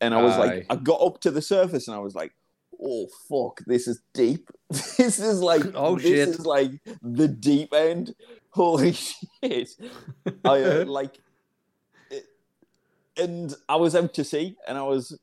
[0.00, 0.38] and I was Aye.
[0.38, 2.32] like I got up to the surface and I was like
[2.82, 6.28] oh fuck this is deep this is like Oh, this shit.
[6.28, 6.72] is like
[7.02, 8.14] the deep end
[8.50, 8.92] holy
[9.42, 9.70] shit
[10.44, 11.18] I uh, like,
[12.10, 12.24] it,
[13.16, 15.18] and I was out to sea, and I was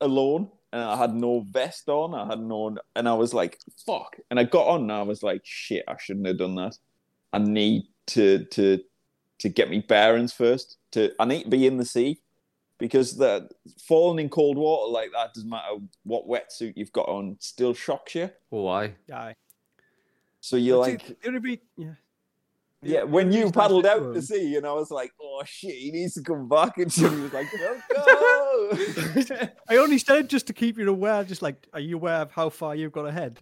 [0.00, 2.14] alone, and I had no vest on.
[2.14, 5.22] I had no, and I was like, "Fuck!" And I got on, and I was
[5.22, 5.84] like, "Shit!
[5.88, 6.76] I shouldn't have done that.
[7.32, 8.80] I need to to
[9.40, 10.78] to get me bearings first.
[10.92, 12.20] To I need to be in the sea."
[12.78, 13.48] Because the
[13.88, 18.14] falling in cold water like that doesn't matter what wetsuit you've got on, still shocks
[18.14, 18.28] you.
[18.52, 18.96] oh, why?
[19.10, 19.34] Aye.
[20.42, 21.94] So you're But see, like, it would be yeah.
[22.82, 25.74] Yeah, when you paddled out to to him- sea, and I was like, "Oh shit,
[25.74, 28.70] he needs to come back," and she was like, "No, go!"
[29.68, 32.50] I only said just to keep you aware, just like, are you aware of how
[32.50, 33.40] far you've got ahead?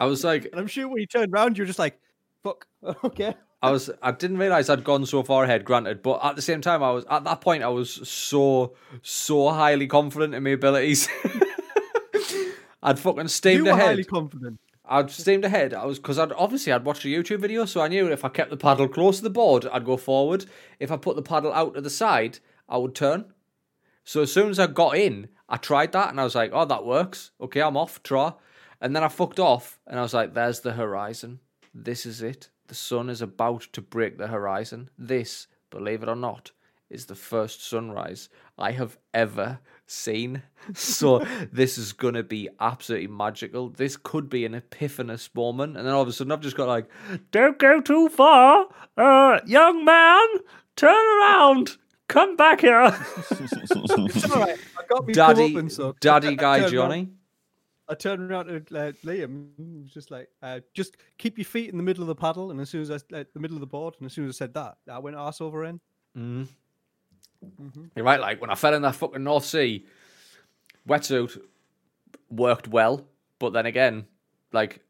[0.00, 2.00] I was like, And I'm sure when you turned around, you're just like,
[2.44, 2.66] fuck,
[3.04, 3.34] okay.
[3.62, 5.64] I was I didn't realize I'd gone so far ahead.
[5.64, 9.48] Granted, but at the same time, I was at that point I was so so
[9.50, 11.08] highly confident in my abilities.
[12.82, 13.86] I'd fucking You steamed were ahead.
[13.86, 14.60] highly confident.
[14.86, 15.72] I'd steamed ahead.
[15.72, 18.28] I was because I'd obviously I'd watched a YouTube video, so I knew if I
[18.28, 20.44] kept the paddle close to the board, I'd go forward.
[20.78, 23.32] If I put the paddle out to the side, I would turn.
[24.04, 26.66] So as soon as I got in, I tried that and I was like, "Oh,
[26.66, 27.30] that works.
[27.40, 28.02] Okay, I'm off.
[28.02, 28.34] Try."
[28.82, 31.40] And then I fucked off, and I was like, "There's the horizon.
[31.74, 32.48] This is it.
[32.68, 34.88] The sun is about to break the horizon.
[34.96, 36.52] This, believe it or not,
[36.88, 40.42] is the first sunrise I have ever seen.
[40.74, 41.18] So
[41.52, 43.68] this is gonna be absolutely magical.
[43.68, 46.68] This could be an epiphanous moment, and then all of a sudden I've just got
[46.68, 46.88] like,
[47.32, 48.66] "Don't go too far,
[48.96, 50.26] uh, young man.
[50.74, 51.76] Turn around.
[52.08, 52.80] Come back here,
[53.30, 54.58] It's all right.
[54.78, 57.08] I got me daddy, comeuppance, so daddy guy turned around- Johnny."
[57.88, 59.48] I turned around to uh, Liam.
[59.58, 62.50] He was just like, uh, just keep your feet in the middle of the paddle,
[62.50, 64.36] and as soon as I uh, the middle of the board, and as soon as
[64.36, 65.80] I said that, I went arse over in.
[66.16, 66.48] Mm.
[67.44, 67.90] Mhm.
[67.94, 68.20] You're right.
[68.20, 69.86] Like when I fell in that fucking North Sea,
[70.88, 71.38] wetsuit
[72.30, 73.06] worked well,
[73.38, 74.06] but then again,
[74.52, 74.80] like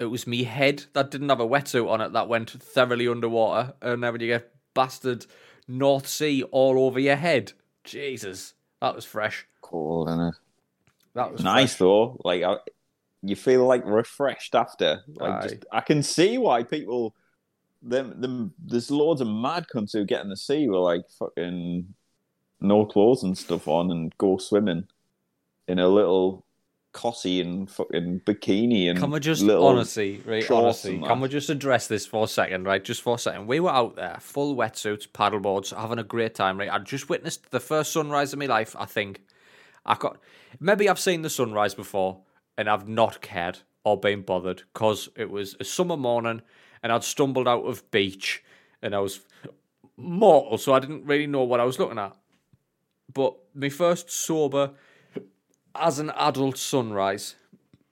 [0.00, 3.74] it was me head that didn't have a wetsuit on it that went thoroughly underwater,
[3.80, 5.26] and then when you get bastard
[5.68, 7.52] North Sea all over your head,
[7.84, 9.46] Jesus, that was fresh.
[9.60, 10.34] Cool, isn't it?
[11.14, 11.78] That was Nice fresh.
[11.78, 12.20] though.
[12.24, 12.56] Like I,
[13.22, 15.02] you feel like refreshed after.
[15.08, 17.14] Like just, I can see why people.
[17.84, 18.54] Them, them.
[18.64, 21.94] There's loads of mad cunts who get in the sea with like fucking
[22.60, 24.86] no clothes and stuff on and go swimming
[25.66, 26.44] in a little
[26.92, 30.48] cossy and fucking bikini and Can we just honestly, right?
[30.50, 32.84] Honestly, can we just address this for a second, right?
[32.84, 33.46] Just for a second.
[33.46, 36.70] We were out there, full wetsuits, paddleboards, having a great time, right?
[36.70, 38.76] I just witnessed the first sunrise of my life.
[38.78, 39.22] I think
[39.84, 40.18] I got
[40.60, 42.20] maybe I've seen the sunrise before
[42.56, 46.42] and I've not cared or been bothered because it was a summer morning
[46.82, 48.42] and I'd stumbled out of beach
[48.80, 49.20] and I was
[49.96, 52.16] mortal, so I didn't really know what I was looking at.
[53.12, 54.72] But my first sober
[55.74, 57.36] as an adult sunrise,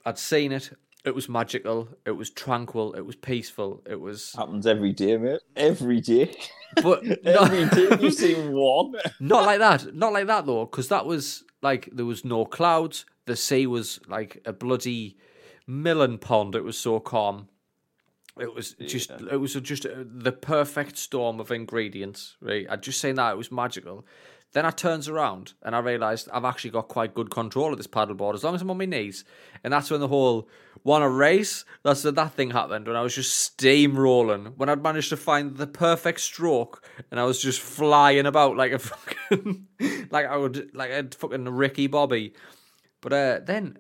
[0.05, 0.71] I'd seen it.
[1.05, 1.89] It was magical.
[2.05, 2.93] It was tranquil.
[2.93, 3.83] It was peaceful.
[3.89, 5.41] It was, happens every day, mate.
[5.57, 6.35] Every day,
[6.83, 8.95] but every not, day you see one.
[9.19, 9.95] not like that.
[9.95, 13.07] Not like that though, because that was like there was no clouds.
[13.27, 15.17] The sea was like a bloody
[15.67, 16.55] melon pond.
[16.55, 17.49] It was so calm.
[18.39, 22.37] It was just, it was just uh, the perfect storm of ingredients.
[22.41, 24.07] Right, I'd just saying that it was magical.
[24.53, 27.87] Then I turns around and I realised I've actually got quite good control of this
[27.87, 29.25] paddleboard as long as I'm on my knees.
[29.63, 30.49] And that's when the whole
[30.83, 31.65] want to race.
[31.85, 34.57] That's when that thing happened when I was just steamrolling.
[34.57, 38.73] When I'd managed to find the perfect stroke and I was just flying about like
[38.73, 39.67] a fucking
[40.11, 42.35] like I would like a fucking Ricky Bobby.
[43.01, 43.79] But uh, then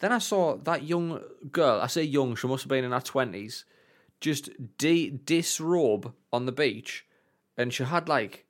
[0.00, 1.20] then I saw that young
[1.52, 1.80] girl.
[1.80, 3.64] I say young, she must have been in her twenties.
[4.20, 7.06] Just de- disrobe on the beach,
[7.56, 8.43] and she had like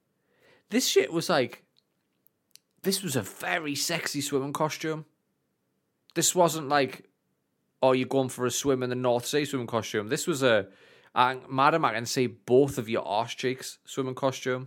[0.75, 1.63] this shit was like
[2.83, 5.07] this was a very sexy swimming costume.
[6.17, 7.09] This wasn't like
[7.81, 10.09] oh you're going for a swim in the North Sea swimming costume.
[10.09, 10.67] This was a
[11.15, 14.67] madam I can see both of your arse cheeks swimming costume.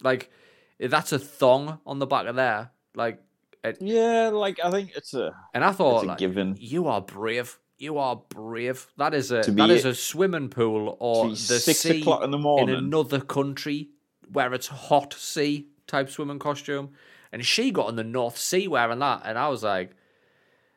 [0.00, 0.30] Like
[0.78, 2.70] that's a thong on the back of there.
[2.94, 3.20] Like
[3.64, 6.56] it, Yeah, like I think it's a and I thought like, given.
[6.60, 7.58] you are brave.
[7.76, 8.86] You are brave.
[8.98, 12.38] That is a be- is a swimming pool or the six sea o'clock in the
[12.38, 13.90] in another country
[14.32, 16.90] where it's hot sea type swimming costume.
[17.32, 19.92] And she got in the North Sea wearing that, and I was like,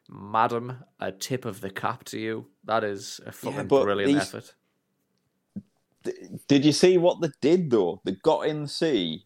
[0.07, 2.45] "Madam, a tip of the cap to you.
[2.65, 4.53] That is a fucking but brilliant these- effort."
[6.47, 8.01] Did you see what they did though?
[8.03, 9.25] They got in the sea,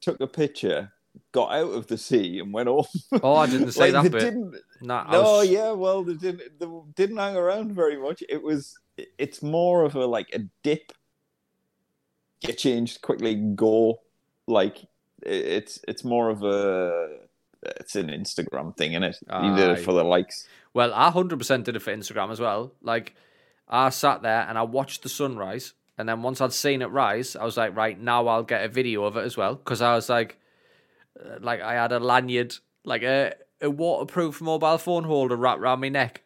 [0.00, 0.92] took a picture,
[1.32, 2.90] got out of the sea, and went off.
[3.22, 4.24] Oh, I didn't say Like, that they bit.
[4.24, 6.58] Didn't, Nah, no, was- yeah, well, they didn't.
[6.58, 8.22] They didn't hang around very much.
[8.28, 8.78] It was.
[9.18, 10.92] It's more of a like a dip.
[12.40, 14.00] Get changed quickly, go.
[14.46, 14.86] Like
[15.22, 17.18] it's it's more of a.
[17.62, 19.28] It's an Instagram thing, is it?
[19.42, 20.46] You did it for the likes.
[20.72, 22.72] Well, I hundred percent did it for Instagram as well.
[22.80, 23.16] Like,
[23.68, 27.34] I sat there and I watched the sunrise, and then once I'd seen it rise,
[27.34, 29.96] I was like, right now I'll get a video of it as well, because I
[29.96, 30.38] was like,
[31.18, 35.80] uh, like I had a lanyard, like a a waterproof mobile phone holder wrapped around
[35.80, 36.22] my neck,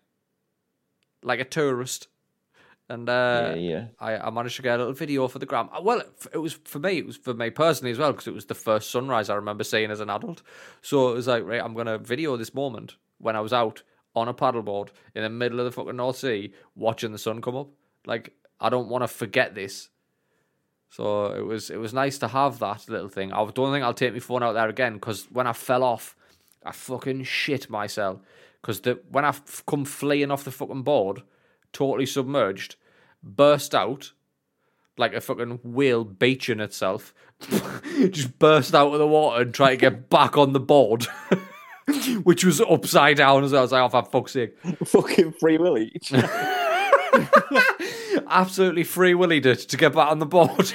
[1.22, 2.08] like a tourist,
[2.90, 3.84] and uh, yeah, yeah.
[4.00, 5.68] I, I managed to get a little video for the gram.
[5.72, 6.98] Uh, Well, it, was for me.
[6.98, 9.62] It was for me personally as well because it was the first sunrise I remember
[9.62, 10.42] seeing as an adult.
[10.82, 13.82] So it was like, right, I'm gonna video this moment when I was out
[14.16, 17.56] on a paddleboard in the middle of the fucking North Sea watching the sun come
[17.56, 17.68] up.
[18.06, 19.88] Like, I don't want to forget this.
[20.88, 23.32] So it was it was nice to have that little thing.
[23.32, 26.16] I don't think I'll take my phone out there again because when I fell off,
[26.64, 28.18] I fucking shit myself.
[28.60, 29.32] Because the when I
[29.66, 31.22] come fleeing off the fucking board,
[31.72, 32.76] totally submerged,
[33.22, 34.12] burst out
[34.96, 37.14] like a fucking whale beaching itself,
[38.10, 41.06] just burst out of the water and try to get back on the board,
[42.22, 43.60] which was upside down as well.
[43.60, 44.56] I was like, oh, for fuck's sake.
[44.84, 45.92] Fucking Free Willy.
[48.28, 50.72] Absolutely free willied it to get back on the board.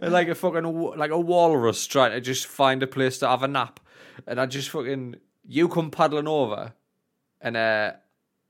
[0.00, 0.64] like a fucking
[0.96, 3.80] like a walrus trying to just find a place to have a nap.
[4.26, 6.72] And I just fucking you come paddling over
[7.40, 7.92] and uh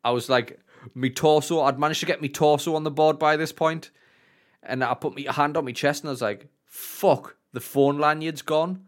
[0.07, 0.61] I was like
[0.95, 3.91] me torso I'd managed to get me torso on the board by this point
[4.63, 7.99] and I put my hand on my chest and I was like, fuck, the phone
[7.99, 8.87] lanyard's gone.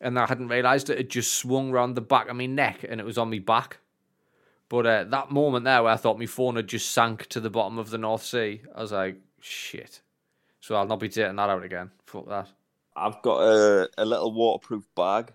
[0.00, 3.00] And I hadn't realised it, it just swung round the back of my neck and
[3.00, 3.78] it was on my back.
[4.68, 7.50] But uh, that moment there where I thought my phone had just sank to the
[7.50, 10.00] bottom of the North Sea, I was like, shit.
[10.60, 11.90] So I'll not be taking that out again.
[12.06, 12.48] Fuck that.
[12.96, 15.32] I've got a, a little waterproof bag,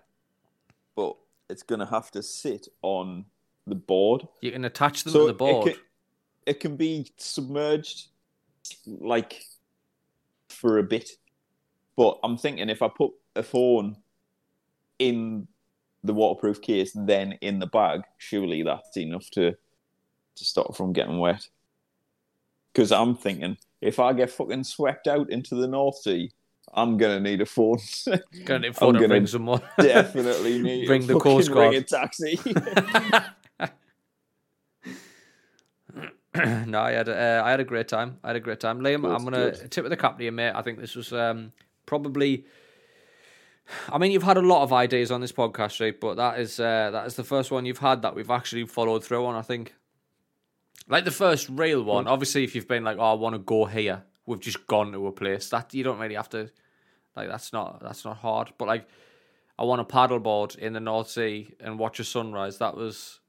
[0.94, 1.16] but
[1.48, 3.26] it's going to have to sit on
[3.68, 4.26] the board.
[4.40, 5.68] You can attach them So to the board.
[5.68, 5.82] It can,
[6.46, 8.08] it can be submerged
[8.86, 9.42] like
[10.48, 11.10] for a bit.
[11.96, 13.96] But I'm thinking if I put a phone
[14.98, 15.48] in
[16.04, 19.52] the waterproof case, then in the bag, surely that's enough to
[20.36, 21.48] to stop from getting wet.
[22.72, 26.30] Because I'm thinking if I get fucking swept out into the North Sea,
[26.72, 27.78] I'm gonna need a phone.
[28.44, 29.62] Gonna need phone I'm and gonna ring someone.
[29.80, 31.72] Definitely need Bring a the Coast Guard.
[31.72, 32.38] ring a taxi.
[36.66, 38.18] no, I had a, uh, I had a great time.
[38.22, 38.80] I had a great time.
[38.80, 39.70] Liam, Good, I'm gonna good.
[39.70, 40.52] tip of the cap to you, mate.
[40.54, 41.52] I think this was um,
[41.86, 42.44] probably.
[43.90, 45.98] I mean, you've had a lot of ideas on this podcast, right?
[45.98, 49.04] But that is uh, that is the first one you've had that we've actually followed
[49.04, 49.34] through on.
[49.34, 49.74] I think,
[50.88, 52.06] like the first real one.
[52.06, 55.06] Obviously, if you've been like, "Oh, I want to go here," we've just gone to
[55.06, 56.50] a place that you don't really have to.
[57.16, 58.52] Like that's not that's not hard.
[58.58, 58.88] But like,
[59.58, 62.58] I want to paddleboard in the North Sea and watch a sunrise.
[62.58, 63.20] That was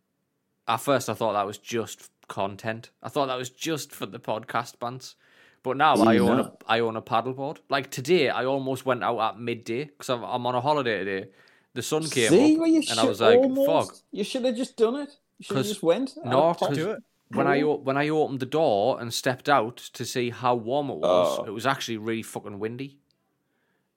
[0.68, 2.92] at first I thought that was just content.
[3.04, 5.16] I thought that was just for the podcast bands.
[5.62, 6.22] But now I Yeah.
[6.22, 7.58] own a I own a paddleboard.
[7.70, 11.30] Like today, I almost went out at midday because I'm, I'm on a holiday today.
[11.74, 14.24] The sun came See, up, well, you and should I was like, almost, "Fuck!" You
[14.24, 15.10] should have just done it.
[15.38, 16.18] You should have 'Cause- just went.
[16.24, 17.04] No, I'd pop- Do it.
[17.36, 20.90] when I o- when I opened the door and stepped out to see how warm
[20.90, 21.44] it was, Oh.
[21.44, 22.98] it was actually really fucking windy.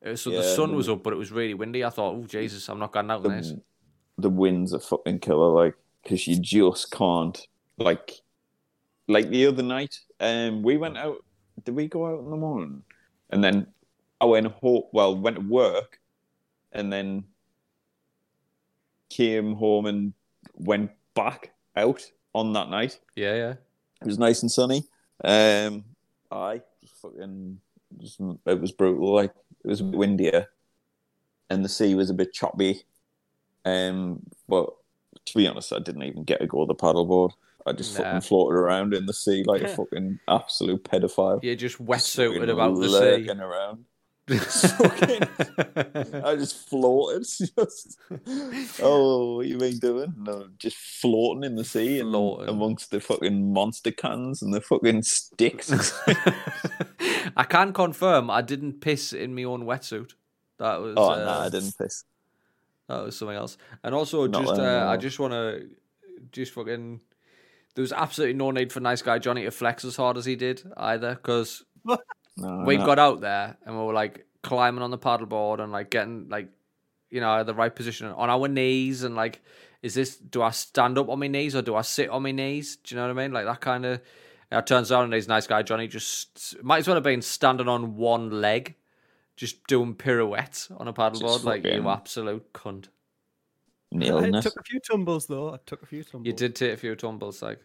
[0.04, 1.84] Uh, So the sun was up, but it was really windy.
[1.84, 3.62] I thought, "Oh Jesus, I'm not going out in this." the,
[4.18, 7.46] the winds are fucking killer, like because you just can't.
[7.78, 8.20] Like,
[9.12, 11.24] like the other night, um, we went out.
[11.64, 12.82] Did we go out in the morning?
[13.30, 13.66] And then
[14.20, 14.84] I went home.
[14.92, 16.00] Well, went to work,
[16.72, 17.24] and then
[19.10, 20.12] came home and
[20.54, 22.02] went back out
[22.34, 22.98] on that night.
[23.14, 23.54] Yeah, yeah.
[24.00, 24.84] It was nice and sunny.
[25.22, 25.84] Um,
[26.30, 26.62] I
[27.00, 27.60] fucking
[28.46, 29.14] it was brutal.
[29.14, 29.32] Like
[29.64, 30.46] it was a bit windier,
[31.50, 32.82] and the sea was a bit choppy.
[33.64, 34.70] Um, but
[35.26, 37.32] to be honest, I didn't even get to go the paddleboard.
[37.66, 38.04] I just Nah.
[38.04, 41.42] fucking floated around in the sea like a fucking absolute pedophile.
[41.42, 43.28] You're just wetsuited about the sea.
[43.30, 43.84] around.
[46.24, 47.22] I just floated.
[47.26, 47.98] Just
[48.80, 50.14] oh, what you been doing?
[50.16, 52.48] No, just floating in the sea and Floating.
[52.48, 55.72] amongst the fucking monster cans and the fucking sticks.
[57.36, 60.12] I can confirm I didn't piss in my own wetsuit.
[60.58, 62.04] That was oh uh, no, I didn't piss.
[62.88, 63.58] that was something else.
[63.82, 65.68] And also, Not just uh, I just want to
[66.30, 67.00] just fucking.
[67.74, 70.36] There was absolutely no need for nice guy Johnny to flex as hard as he
[70.36, 71.64] did either, because
[72.36, 72.86] No, we no.
[72.86, 76.48] got out there and we were like climbing on the paddleboard and like getting like
[77.10, 79.42] you know the right position on our knees and like
[79.82, 82.30] is this do I stand up on my knees or do I sit on my
[82.32, 82.76] knees?
[82.76, 83.32] Do you know what I mean?
[83.32, 84.00] Like that kind of.
[84.50, 87.68] It turns out, and he's nice guy Johnny just might as well have been standing
[87.68, 88.74] on one leg,
[89.34, 91.42] just doing pirouettes on a paddleboard.
[91.44, 92.88] Like you absolute cunt.
[93.92, 94.42] I nailing it.
[94.42, 95.54] took a few tumbles though.
[95.54, 96.26] I took a few tumbles.
[96.26, 97.60] You did take a few tumbles, like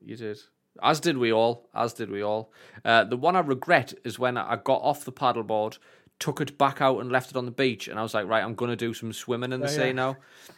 [0.00, 0.38] you did.
[0.82, 1.68] As did we all.
[1.74, 2.52] As did we all.
[2.84, 5.78] Uh, the one I regret is when I got off the paddleboard,
[6.18, 8.42] took it back out and left it on the beach, and I was like, right,
[8.44, 9.92] I'm gonna do some swimming in the Yeah, sea yeah.
[9.92, 10.16] now.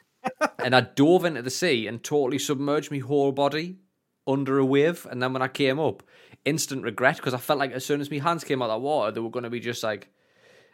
[0.58, 3.76] and I dove into the sea and totally submerged my whole body
[4.26, 5.06] under a wave.
[5.10, 6.02] And then when I came up,
[6.44, 8.84] instant regret because I felt like as soon as my hands came out of that
[8.84, 10.08] water, they were gonna be just like,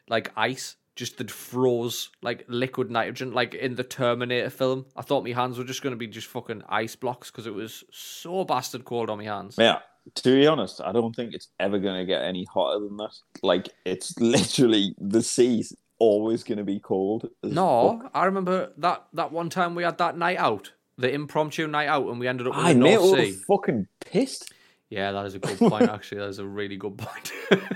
[0.09, 0.77] like ice.
[0.97, 4.87] Just that froze like liquid nitrogen, like in the Terminator film.
[4.95, 7.55] I thought my hands were just going to be just fucking ice blocks because it
[7.55, 9.57] was so bastard cold on my hands.
[9.59, 9.81] Yeah,
[10.15, 13.15] to be honest, I don't think it's ever going to get any hotter than that.
[13.43, 17.29] Like, it's literally the sea's always going to be cold.
[17.43, 18.11] No, fuck.
[18.15, 22.07] I remember that that one time we had that night out, the impromptu night out,
[22.07, 23.33] and we ended up in I the North Sea.
[23.49, 24.53] fucking pissed.
[24.91, 25.89] Yeah, that is a good point.
[25.91, 27.33] Actually, that is a really good point.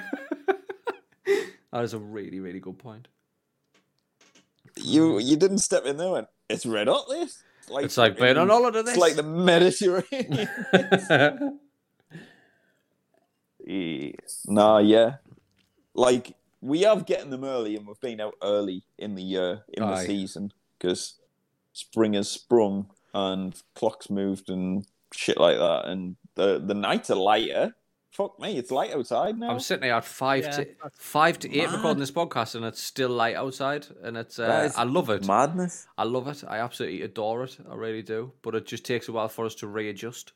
[1.73, 3.09] that is a really, really good point.
[4.77, 7.43] You you didn't step in there and it's red hot, this.
[7.61, 8.81] It's like, It's like being on holiday.
[8.81, 10.49] It's like the Mediterranean.
[13.69, 14.13] Yeah.
[14.47, 15.17] Nah, yeah.
[15.95, 19.83] Like we have getting them early, and we've been out early in the year in
[19.83, 21.17] the season because
[21.75, 27.17] spring has sprung and clocks moved and shit like that, and the the nights are
[27.17, 27.75] lighter.
[28.11, 29.51] Fuck me, it's light outside now.
[29.51, 32.83] I'm sitting here at five Yeah, to five to eight recording this podcast, and it's
[32.83, 35.27] still light outside, and it's uh, I love it.
[35.27, 35.87] Madness.
[35.97, 36.43] I love it.
[36.49, 37.59] I absolutely adore it.
[37.71, 38.33] I really do.
[38.43, 40.33] But it just takes a while for us to readjust.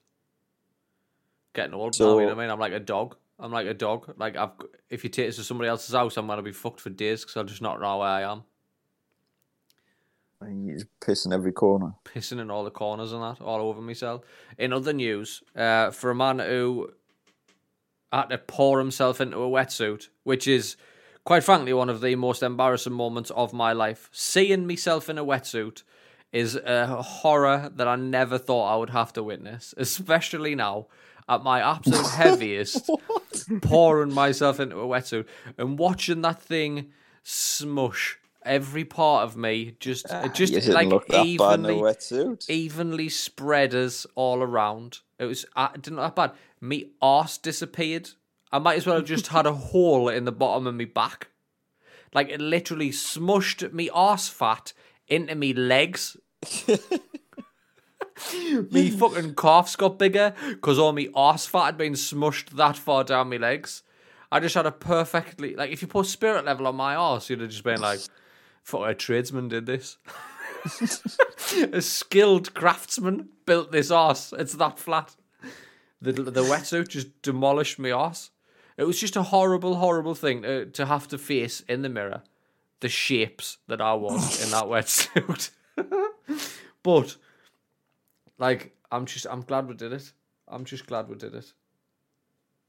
[1.55, 2.51] Getting old now, So- you know what I mean?
[2.51, 3.17] I'm like a dog.
[3.39, 4.15] I'm like a dog.
[4.19, 4.51] Like I've,
[4.91, 7.37] if you take us to somebody else's house, I'm gonna be fucked for days because
[7.37, 8.45] I'll just not know where I am.
[10.41, 11.95] And He's pissing every corner.
[12.05, 14.23] pissing in all the corners and that, all over myself.
[14.59, 16.91] In other news, uh, for a man who
[18.13, 20.77] had to pour himself into a wetsuit, which is,
[21.25, 24.09] quite frankly, one of the most embarrassing moments of my life.
[24.13, 25.83] Seeing myself in a wetsuit
[26.33, 30.87] is a horror that I never thought I would have to witness, especially now
[31.29, 32.91] at my absolute heaviest,
[33.63, 36.91] pouring myself into a wetsuit and watching that thing
[37.23, 40.05] smush every part of me just
[40.35, 41.81] just Ah, didn't like look that bad in a evenly
[42.49, 44.99] evenly spread us all around.
[45.23, 46.33] It was uh, it didn't look that bad.
[46.61, 48.11] Me arse disappeared.
[48.51, 51.29] I might as well have just had a hole in the bottom of me back.
[52.13, 54.73] Like it literally smushed me arse fat
[55.07, 56.17] into me legs.
[58.73, 63.05] me fucking calves got bigger because all me arse fat had been smushed that far
[63.05, 63.85] down my legs.
[64.33, 67.41] I just had a perfectly like if you put spirit level on my arse, you'd
[67.41, 68.01] have just been like,
[68.65, 69.99] "Fuck, a tradesman did this."
[71.73, 74.33] a skilled craftsman built this ass.
[74.39, 75.17] It's that flat.
[76.01, 78.31] The the wetsuit just demolished my ass.
[78.77, 82.23] It was just a horrible, horrible thing to, to have to face in the mirror.
[82.81, 85.51] The shapes that I was in that wetsuit.
[86.83, 87.17] but
[88.39, 90.13] like, I'm just I'm glad we did it.
[90.49, 91.53] I'm just glad we did it.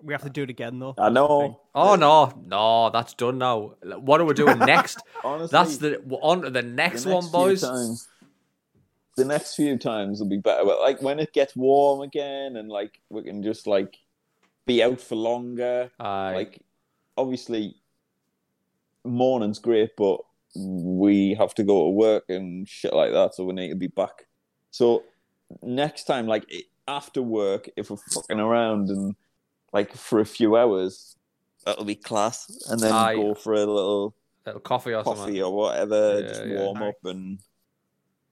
[0.04, 0.96] We have to do it again though.
[0.98, 1.62] I know.
[1.74, 3.76] Oh no, no, that's done now.
[3.84, 5.00] What are we doing next?
[5.24, 7.62] Honestly, that's the on to the next, the one, next few boys.
[7.62, 8.08] times-
[9.16, 10.66] the next few times will be better.
[10.66, 13.98] But like when it gets warm again, and like we can just like
[14.66, 15.92] be out for longer.
[16.00, 16.34] Aye.
[16.34, 16.60] Like
[17.16, 17.76] obviously,
[19.04, 20.20] morning's great, but
[20.56, 23.88] we have to go to work and shit like that, so we need to be
[23.88, 24.26] back.
[24.72, 25.04] So
[25.62, 26.52] next time, like
[26.88, 29.16] after work, if we're fucking around and
[29.74, 31.16] like for a few hours,
[31.66, 33.16] that'll be class, and then Aye.
[33.16, 34.16] go for a little
[34.46, 35.42] little coffee or coffee something.
[35.42, 36.60] or whatever, Yeah, just yeah.
[36.60, 37.40] warm up and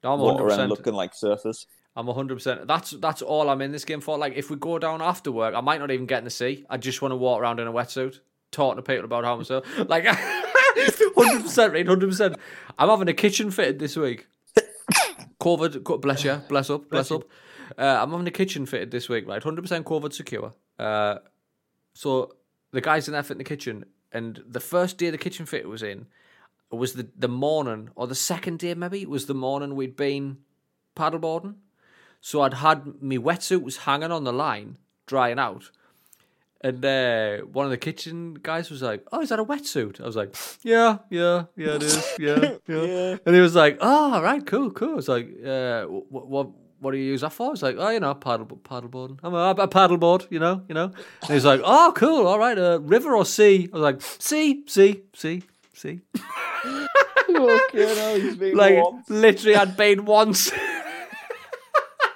[0.03, 0.43] No, I'm walk 100.
[0.43, 1.65] around percent looking like surfers.
[1.95, 2.35] I'm 100.
[2.35, 4.17] percent That's that's all I'm in this game for.
[4.17, 6.65] Like, if we go down after work, I might not even get in the sea.
[6.69, 8.19] I just want to walk around in a wetsuit,
[8.51, 10.05] talking to people about how I'm so like
[10.75, 11.85] 100 percent, right?
[11.85, 12.07] 100.
[12.09, 12.35] percent
[12.77, 14.27] I'm having a kitchen fitted this week.
[15.41, 17.23] COVID, co- bless you, bless up, bless, up.
[17.77, 19.43] Uh, I'm having a kitchen fitted this week, right?
[19.43, 20.53] 100 percent COVID secure.
[20.77, 21.15] Uh,
[21.93, 22.35] so
[22.71, 25.83] the guys in there fitting the kitchen, and the first day the kitchen fit was
[25.83, 26.07] in
[26.71, 30.37] was the the morning, or the second day maybe was the morning we'd been
[30.95, 31.55] paddleboarding.
[32.21, 35.71] So I'd had my wetsuit was hanging on the line, drying out.
[36.63, 40.05] And uh, one of the kitchen guys was like, "Oh, is that a wetsuit?" I
[40.05, 43.17] was like, "Yeah, yeah, yeah, it is, yeah, yeah." Yeah.
[43.25, 46.47] And he was like, "Oh, all right, cool, cool." I was like, uh, "What, what,
[46.81, 49.19] what do you use that for?" I was like, "Oh, you know, paddle, paddleboarding.
[49.23, 50.85] I'm a, a paddleboard, you know, you know."
[51.21, 54.01] And he was like, "Oh, cool, all right, uh, river or sea?" I was like,
[54.01, 59.03] "Sea, sea, sea, sea." Fuck, you know, he's been like warm.
[59.07, 60.51] literally I'd been once.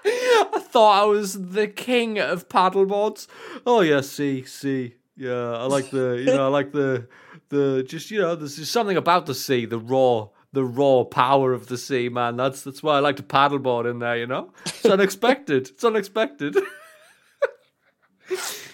[0.06, 3.28] I thought I was the king of paddleboards.
[3.66, 5.54] Oh yeah, see, see, yeah.
[5.54, 7.08] I like the, you know, I like the,
[7.50, 11.54] the just you know, there's just something about the sea, the raw, the raw power
[11.54, 12.38] of the sea, man.
[12.38, 14.18] That's that's why I like to paddleboard in there.
[14.18, 15.70] You know, it's unexpected.
[15.70, 16.58] it's unexpected.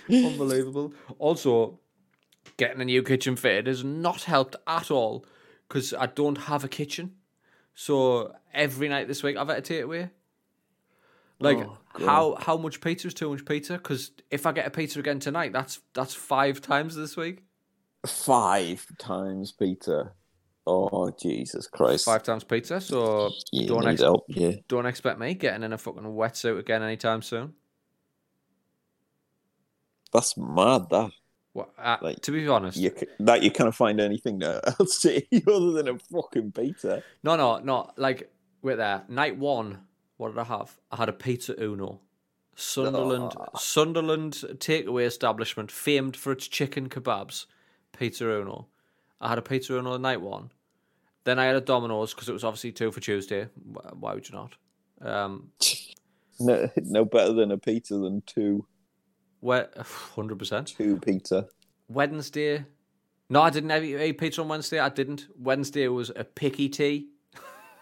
[0.09, 0.93] Unbelievable.
[1.19, 1.79] Also,
[2.57, 5.25] getting a new kitchen fitted has not helped at all
[5.67, 7.15] because I don't have a kitchen.
[7.73, 10.09] So every night this week I've had to take it away.
[11.39, 13.73] Like Oh, how how much pizza is too much pizza?
[13.73, 17.43] Because if I get a pizza again tonight, that's that's five times this week.
[18.05, 20.13] Five times Peter.
[20.68, 22.05] Oh Jesus Christ!
[22.05, 22.80] Five times pizza.
[22.82, 24.26] So You don't ex- help.
[24.28, 24.51] Yeah.
[24.68, 27.53] don't expect me getting in a fucking wetsuit again anytime soon.
[30.14, 30.89] That's mad.
[30.89, 31.12] That
[31.53, 34.41] Well, uh, Like, to be honest, you that you can't find anything
[34.80, 37.03] else to eat other than a fucking pizza.
[37.24, 37.91] No, no, no.
[37.97, 38.32] Like,
[38.62, 39.03] wait there.
[39.07, 39.80] Night one,
[40.18, 40.78] what did I have?
[40.91, 42.01] I had a pizza Uno.
[42.55, 43.57] Sunderland, Ah.
[43.57, 47.45] Sunderland takeaway establishment, famed for its chicken kebabs.
[47.97, 48.68] Pizza Uno.
[49.22, 50.51] I had a pizza Uno night one.
[51.24, 53.47] Then I had a Domino's because it was obviously two for Tuesday.
[53.93, 54.55] Why would you not?
[55.01, 55.51] Um,
[56.39, 58.65] No, no better than a pizza than two.
[59.45, 60.69] hundred percent.
[60.76, 61.47] Two pizza.
[61.88, 62.65] Wednesday.
[63.30, 64.80] No, I didn't have eat pizza on Wednesday.
[64.80, 65.28] I didn't.
[65.38, 67.09] Wednesday was a picky tea.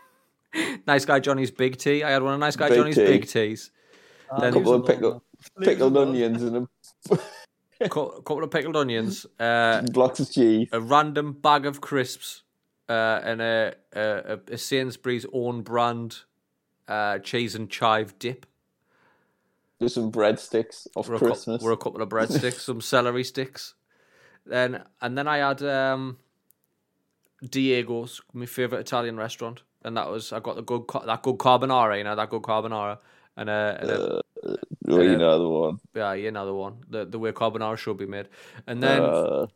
[0.87, 2.03] nice guy Johnny's big tea.
[2.03, 3.05] I had one of nice guy Big Johnny's tea.
[3.05, 3.71] big teas.
[4.29, 5.21] Ah, Then- leave Couple us of alone, pickle- man.
[5.57, 6.67] Leave us Pickled onions and
[7.07, 7.17] Cou-
[7.87, 9.25] couple of pickled onions.
[9.39, 10.67] Uh, a blocks of cheese.
[10.71, 12.43] a random bag of crisps,
[12.89, 16.19] uh, and a, a, a Sainsbury's own brand
[16.87, 18.45] uh, cheese and chive dip.
[19.81, 21.61] Just some breadsticks off We're a, Christmas.
[21.61, 23.75] we're a couple of breadsticks, some celery sticks.
[24.45, 26.17] Then and then I had um,
[27.47, 31.97] Diego's, my favorite Italian restaurant, and that was I got the good that good carbonara,
[31.97, 32.97] you know that good carbonara,
[33.37, 34.21] and a, and a
[34.97, 35.79] Well, you uh, know the one.
[35.95, 38.27] yeah, you know the one, the the way carbonara should be made,
[38.67, 39.01] and then.
[39.01, 39.47] Uh,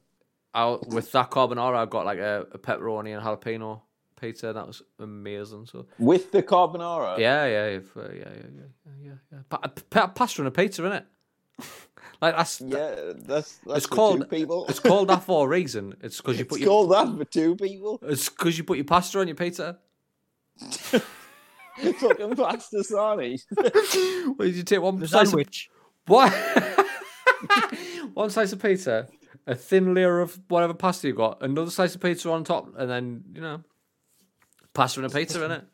[0.55, 3.81] I, with that carbonara, I got like a, a pepperoni and jalapeno
[4.21, 4.53] pizza.
[4.53, 5.65] That was amazing.
[5.65, 7.17] So with the carbonara.
[7.17, 9.39] yeah, yeah, yeah, yeah, yeah, yeah, yeah.
[9.49, 11.05] Pa- pa- pasta and a pizza, isn't it?
[12.21, 14.67] like that's Yeah, that's that's It's called- two people.
[14.69, 15.95] it's called that for a reason.
[16.01, 17.97] It's because you put It's your called that for two people.
[18.03, 19.79] it's because you put your pasta on your pizza.
[21.77, 23.39] Fucking pasta sarnie.
[24.39, 25.45] did you take one The slice of
[26.07, 26.31] what?
[28.13, 29.07] one slice of pizza,
[29.47, 32.89] a thin layer of whatever pasta you got, another slice of pizza on top, and
[32.89, 33.63] then you know,
[34.73, 35.65] pasta and a pizza in it.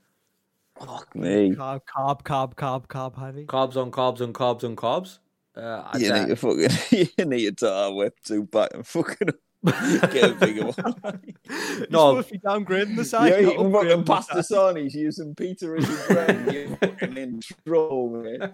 [0.80, 1.52] Fuck me.
[1.52, 3.46] Carb, carb, carb, carb, carb heavy.
[3.46, 5.20] Carbs on carbs on carbs on carbs.
[5.56, 9.30] Uh, I'd, You need to fucking you need to tar whip two pack and fucking
[9.66, 11.20] get a bigger one.
[11.50, 13.30] You're no, supposed to be downgrading the size.
[13.30, 14.58] You're not eating fucking the pasta size.
[14.58, 16.54] sarnies using pizza as your bread.
[16.54, 18.54] You're fucking in trouble, man.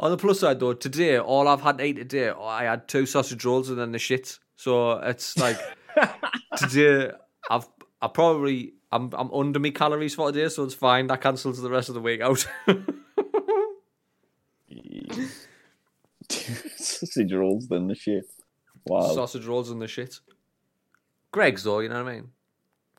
[0.00, 3.04] on the plus side though, today all I've had to eat today, I had two
[3.04, 4.38] sausage rolls and then the shit.
[4.56, 5.58] So it's like
[6.56, 7.10] today
[7.50, 7.66] I've
[8.00, 11.08] I probably I'm I'm under my calories for today, so it's fine.
[11.08, 12.46] That cancels the rest of the week out.
[16.76, 18.24] Sausage rolls, then the shit.
[18.86, 19.14] Wow.
[19.14, 20.20] sausage rolls and the shit.
[21.32, 22.28] Greggs though, you know what I mean?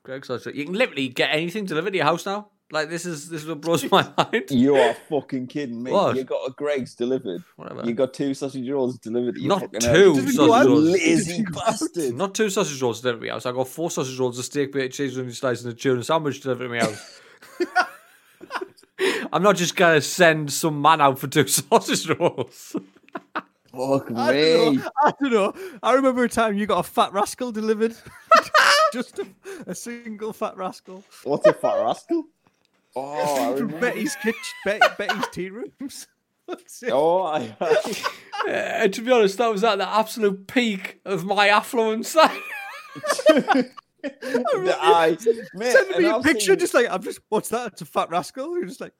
[0.04, 0.56] Greggs sausage.
[0.56, 2.50] You can literally get anything delivered to your house now.
[2.72, 4.46] Like this is this is what blows my mind.
[4.50, 5.92] You are fucking kidding me.
[5.92, 6.16] What?
[6.16, 7.44] You got a Greggs delivered.
[7.58, 7.86] Whatever.
[7.86, 9.36] You got two sausage rolls delivered.
[9.36, 10.16] to your Not fucking two.
[10.16, 10.84] Didn't sausage rolls.
[10.84, 12.16] Lazy bastard.
[12.16, 13.46] Not two sausage rolls delivered to my house.
[13.46, 15.76] I got oh, four sausage rolls, a steak, bit of cheese, and slice, and a
[15.76, 17.22] tuna sandwich delivered to my house.
[19.32, 22.76] I'm not just gonna send some man out for two sausage rolls.
[23.76, 24.54] Fuck I me.
[24.54, 25.54] don't, know, I don't know.
[25.84, 27.96] I remember a time you got a fat rascal delivered.
[28.94, 29.28] Just a,
[29.68, 32.26] a single fat rascal What's a fat rascal?
[32.98, 33.78] Oh, I from.
[33.82, 36.08] Betty's kitchen, Bet, Betty's tea rooms.
[36.90, 41.50] Oh, I, Uh, and to be honest, that was at the absolute peak of my
[41.50, 42.16] affluence.
[42.18, 42.40] I,
[44.06, 45.18] eye.
[45.54, 47.20] Mate, Sending me and a I've picture, seen- just like I'm just.
[47.30, 47.74] What's that?
[47.74, 48.56] It's a fat rascal.
[48.58, 48.94] You're just like,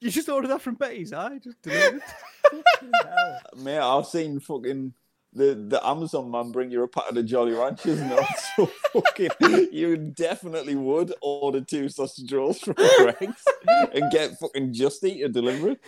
[0.00, 1.12] you just ordered that from Betty's.
[1.12, 2.02] I just delivered.
[2.42, 3.38] Fucking hell.
[3.56, 4.94] Mate, I've seen fucking
[5.32, 8.26] the, the Amazon man bring you a packet of the Jolly Ranchers and all.
[8.56, 13.44] So fucking, you definitely would order two sausage rolls from Greggs
[13.92, 15.80] and get fucking Just Eat to deliver it.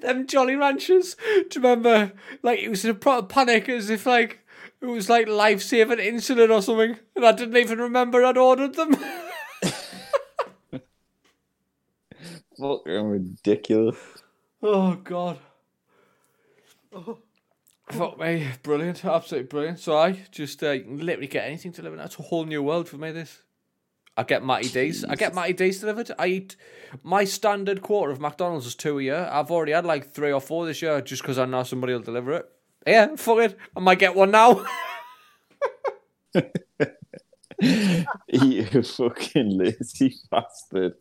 [0.00, 1.16] Them Jolly Ranchers.
[1.16, 2.12] Do you remember?
[2.42, 4.40] Like it was in a proper panic, as if like
[4.80, 8.74] it was like life saving insulin or something, and I didn't even remember I'd ordered
[8.74, 8.96] them.
[12.60, 13.96] Fucking ridiculous.
[14.62, 15.38] oh God.
[17.90, 19.80] Fuck me, brilliant, absolutely brilliant.
[19.80, 21.98] So I just uh, literally get anything delivered.
[21.98, 23.10] That's a whole new world for me.
[23.12, 23.42] This.
[24.16, 25.04] I get Matty D's.
[25.04, 26.10] I get Matty D's delivered.
[26.18, 26.56] I eat
[27.02, 29.28] my standard quarter of McDonald's is two a year.
[29.32, 32.00] I've already had like three or four this year just because I know somebody will
[32.00, 32.46] deliver it.
[32.86, 33.58] Yeah, fuck it.
[33.76, 34.64] I might get one now.
[38.28, 40.94] You fucking lazy bastard.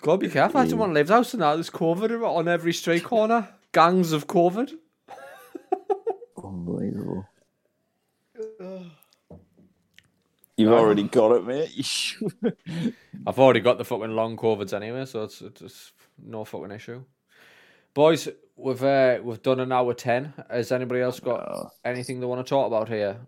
[0.00, 0.60] Gotta be careful.
[0.60, 1.54] I don't want to live house now.
[1.54, 3.48] There's COVID on every street corner.
[3.72, 4.72] Gangs of COVID.
[6.42, 7.26] Unbelievable.
[10.56, 12.16] You've already got it, mate.
[13.26, 15.92] I've already got the fucking long COVIDs anyway, so it's, it's just
[16.22, 17.04] no fucking issue.
[17.92, 20.32] Boys, we've uh, we've done an hour ten.
[20.48, 23.18] Has anybody else got anything they want to talk about here,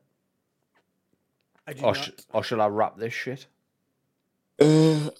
[1.66, 2.05] I do or, not.
[2.05, 3.47] sh- or shall I wrap this shit?
[4.61, 5.11] uh,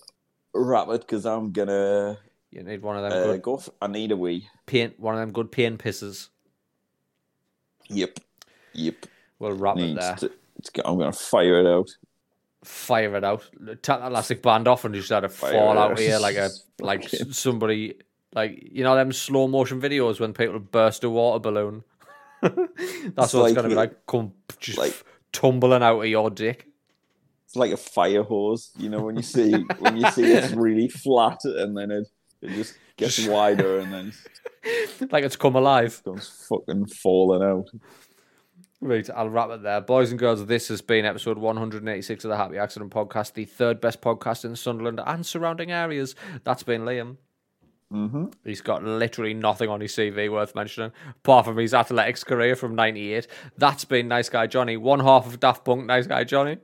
[0.55, 2.19] wrap it because I'm gonna
[2.51, 3.57] You need one of them uh, good go.
[3.57, 4.49] f I need a wee.
[4.67, 6.29] paint, one of them good paint pisses.
[7.89, 8.19] Yep.
[8.75, 9.07] Yep.
[9.39, 10.17] We'll wrap it there.
[10.17, 10.31] to,
[10.85, 11.89] I'm gonna fire it out.
[12.65, 13.49] Fire it out.
[13.67, 15.99] Take that elastic band off and just let it Fire fall it out out.
[15.99, 16.51] here like a
[16.81, 17.95] like somebody
[18.35, 21.85] like you know them slow motion videos when people burst a water balloon.
[22.43, 24.07] That's It's what it's gonna be like.
[24.07, 26.67] Come just like- tumbling out of your dick.
[27.49, 30.87] It's like a fire hose, you know, when you see when you see it's really
[30.87, 32.07] flat and then it,
[32.43, 34.13] it just gets wider and then
[35.11, 36.03] like it's come alive.
[36.05, 37.71] goes fucking falling out.
[38.83, 39.81] Right, I'll wrap it there.
[39.81, 43.81] Boys and girls, this has been episode 186 of the Happy Accident Podcast, the third
[43.81, 46.15] best podcast in Sunderland and surrounding areas.
[46.45, 47.17] That's been Liam.
[47.91, 48.27] Mm-hmm.
[48.45, 52.75] He's got literally nothing on his CV worth mentioning, apart from his athletics career from
[52.75, 53.27] 98.
[53.57, 56.59] That's been Nice Guy Johnny, one half of Daft Punk, Nice Guy Johnny.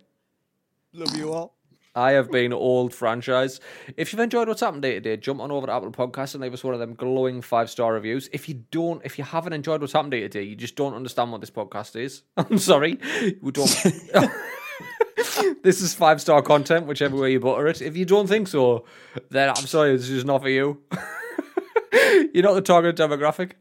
[0.95, 1.57] Love you all.
[1.97, 3.59] I have been old Phranchize.
[3.97, 6.43] If you've enjoyed what's happened day to day, jump on over to Apple Podcasts and
[6.43, 8.29] leave us one of them glowing five star reviews.
[8.33, 10.95] If you don't, if you haven't enjoyed what's happened day to day, you just don't
[10.95, 12.23] understand what this podcast is.
[12.37, 13.01] I'm sorry,
[13.43, 13.69] we don't.
[15.65, 17.83] this is five star content, whichever way you butter it.
[17.83, 18.85] If you don't think so,
[19.31, 20.81] then I'm sorry, this is not for you.
[22.33, 23.53] You're not the target demographic.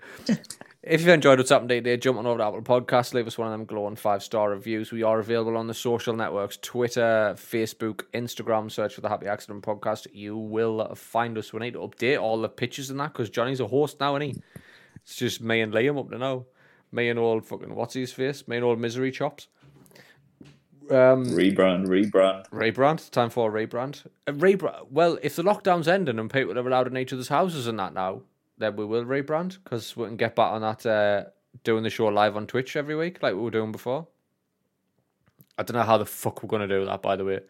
[0.84, 3.48] If you've enjoyed what's happened today, jump on over to Apple Podcasts, leave us one
[3.48, 4.92] of them glowing five star reviews.
[4.92, 8.70] We are available on the social networks Twitter, Facebook, Instagram.
[8.70, 10.08] Search for the Happy Accident Podcast.
[10.12, 11.54] You will find us.
[11.54, 14.36] We need to update all the pictures and that because Johnny's a host now, isn't
[14.36, 14.42] he?
[15.04, 16.48] It's just me and Liam up to now.
[16.92, 18.46] Me and old fucking what's his face?
[18.50, 19.48] Me and old misery chops.
[20.90, 22.50] Um, Rebrand, rebrand.
[22.50, 23.10] rebrand.
[23.10, 24.06] Time for a rebrand.
[24.28, 24.88] A rebrand.
[24.92, 27.94] Well, if the lockdown's ending and people are allowed in each other's houses and that
[27.94, 28.24] now,
[28.64, 31.30] then we will rebrand because we can get back on that uh,
[31.64, 34.08] doing the show live on Twitch every week like we were doing before.
[35.58, 37.02] I don't know how the fuck we're gonna do that.
[37.02, 37.42] By the way,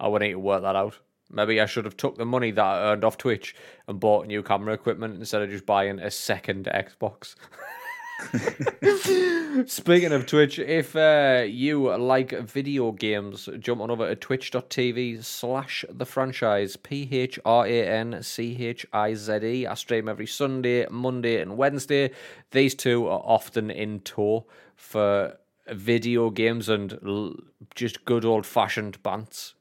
[0.00, 0.98] I would need to work that out.
[1.30, 3.54] Maybe I should have took the money that I earned off Twitch
[3.88, 7.34] and bought new camera equipment instead of just buying a second Xbox.
[9.66, 15.84] Speaking of Twitch, if uh, you like video games, jump on over to twitch.tv slash
[15.90, 16.80] the Phranchize.
[16.80, 19.66] P H R A N C H I Z E.
[19.66, 22.12] I stream every Sunday, Monday, and Wednesday.
[22.52, 24.46] These two are often in tow
[24.76, 25.36] for
[25.68, 27.34] video games and l-
[27.74, 29.54] just good old fashioned bants.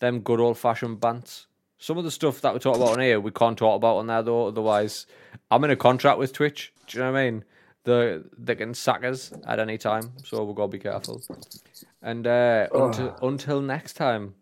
[0.00, 1.46] Them good old fashioned bants.
[1.78, 4.08] Some of the stuff that we talk about on here, we can't talk about on
[4.08, 4.48] there though.
[4.48, 5.06] Otherwise,
[5.50, 6.72] I'm in a contract with Twitch.
[6.86, 7.44] Do you know what I mean?
[7.84, 11.22] The they can sack us at any time, so we've got to be careful.
[12.02, 14.34] And uh, until until next time,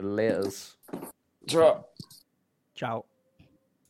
[0.00, 0.74] laters.
[2.74, 3.04] Ciao.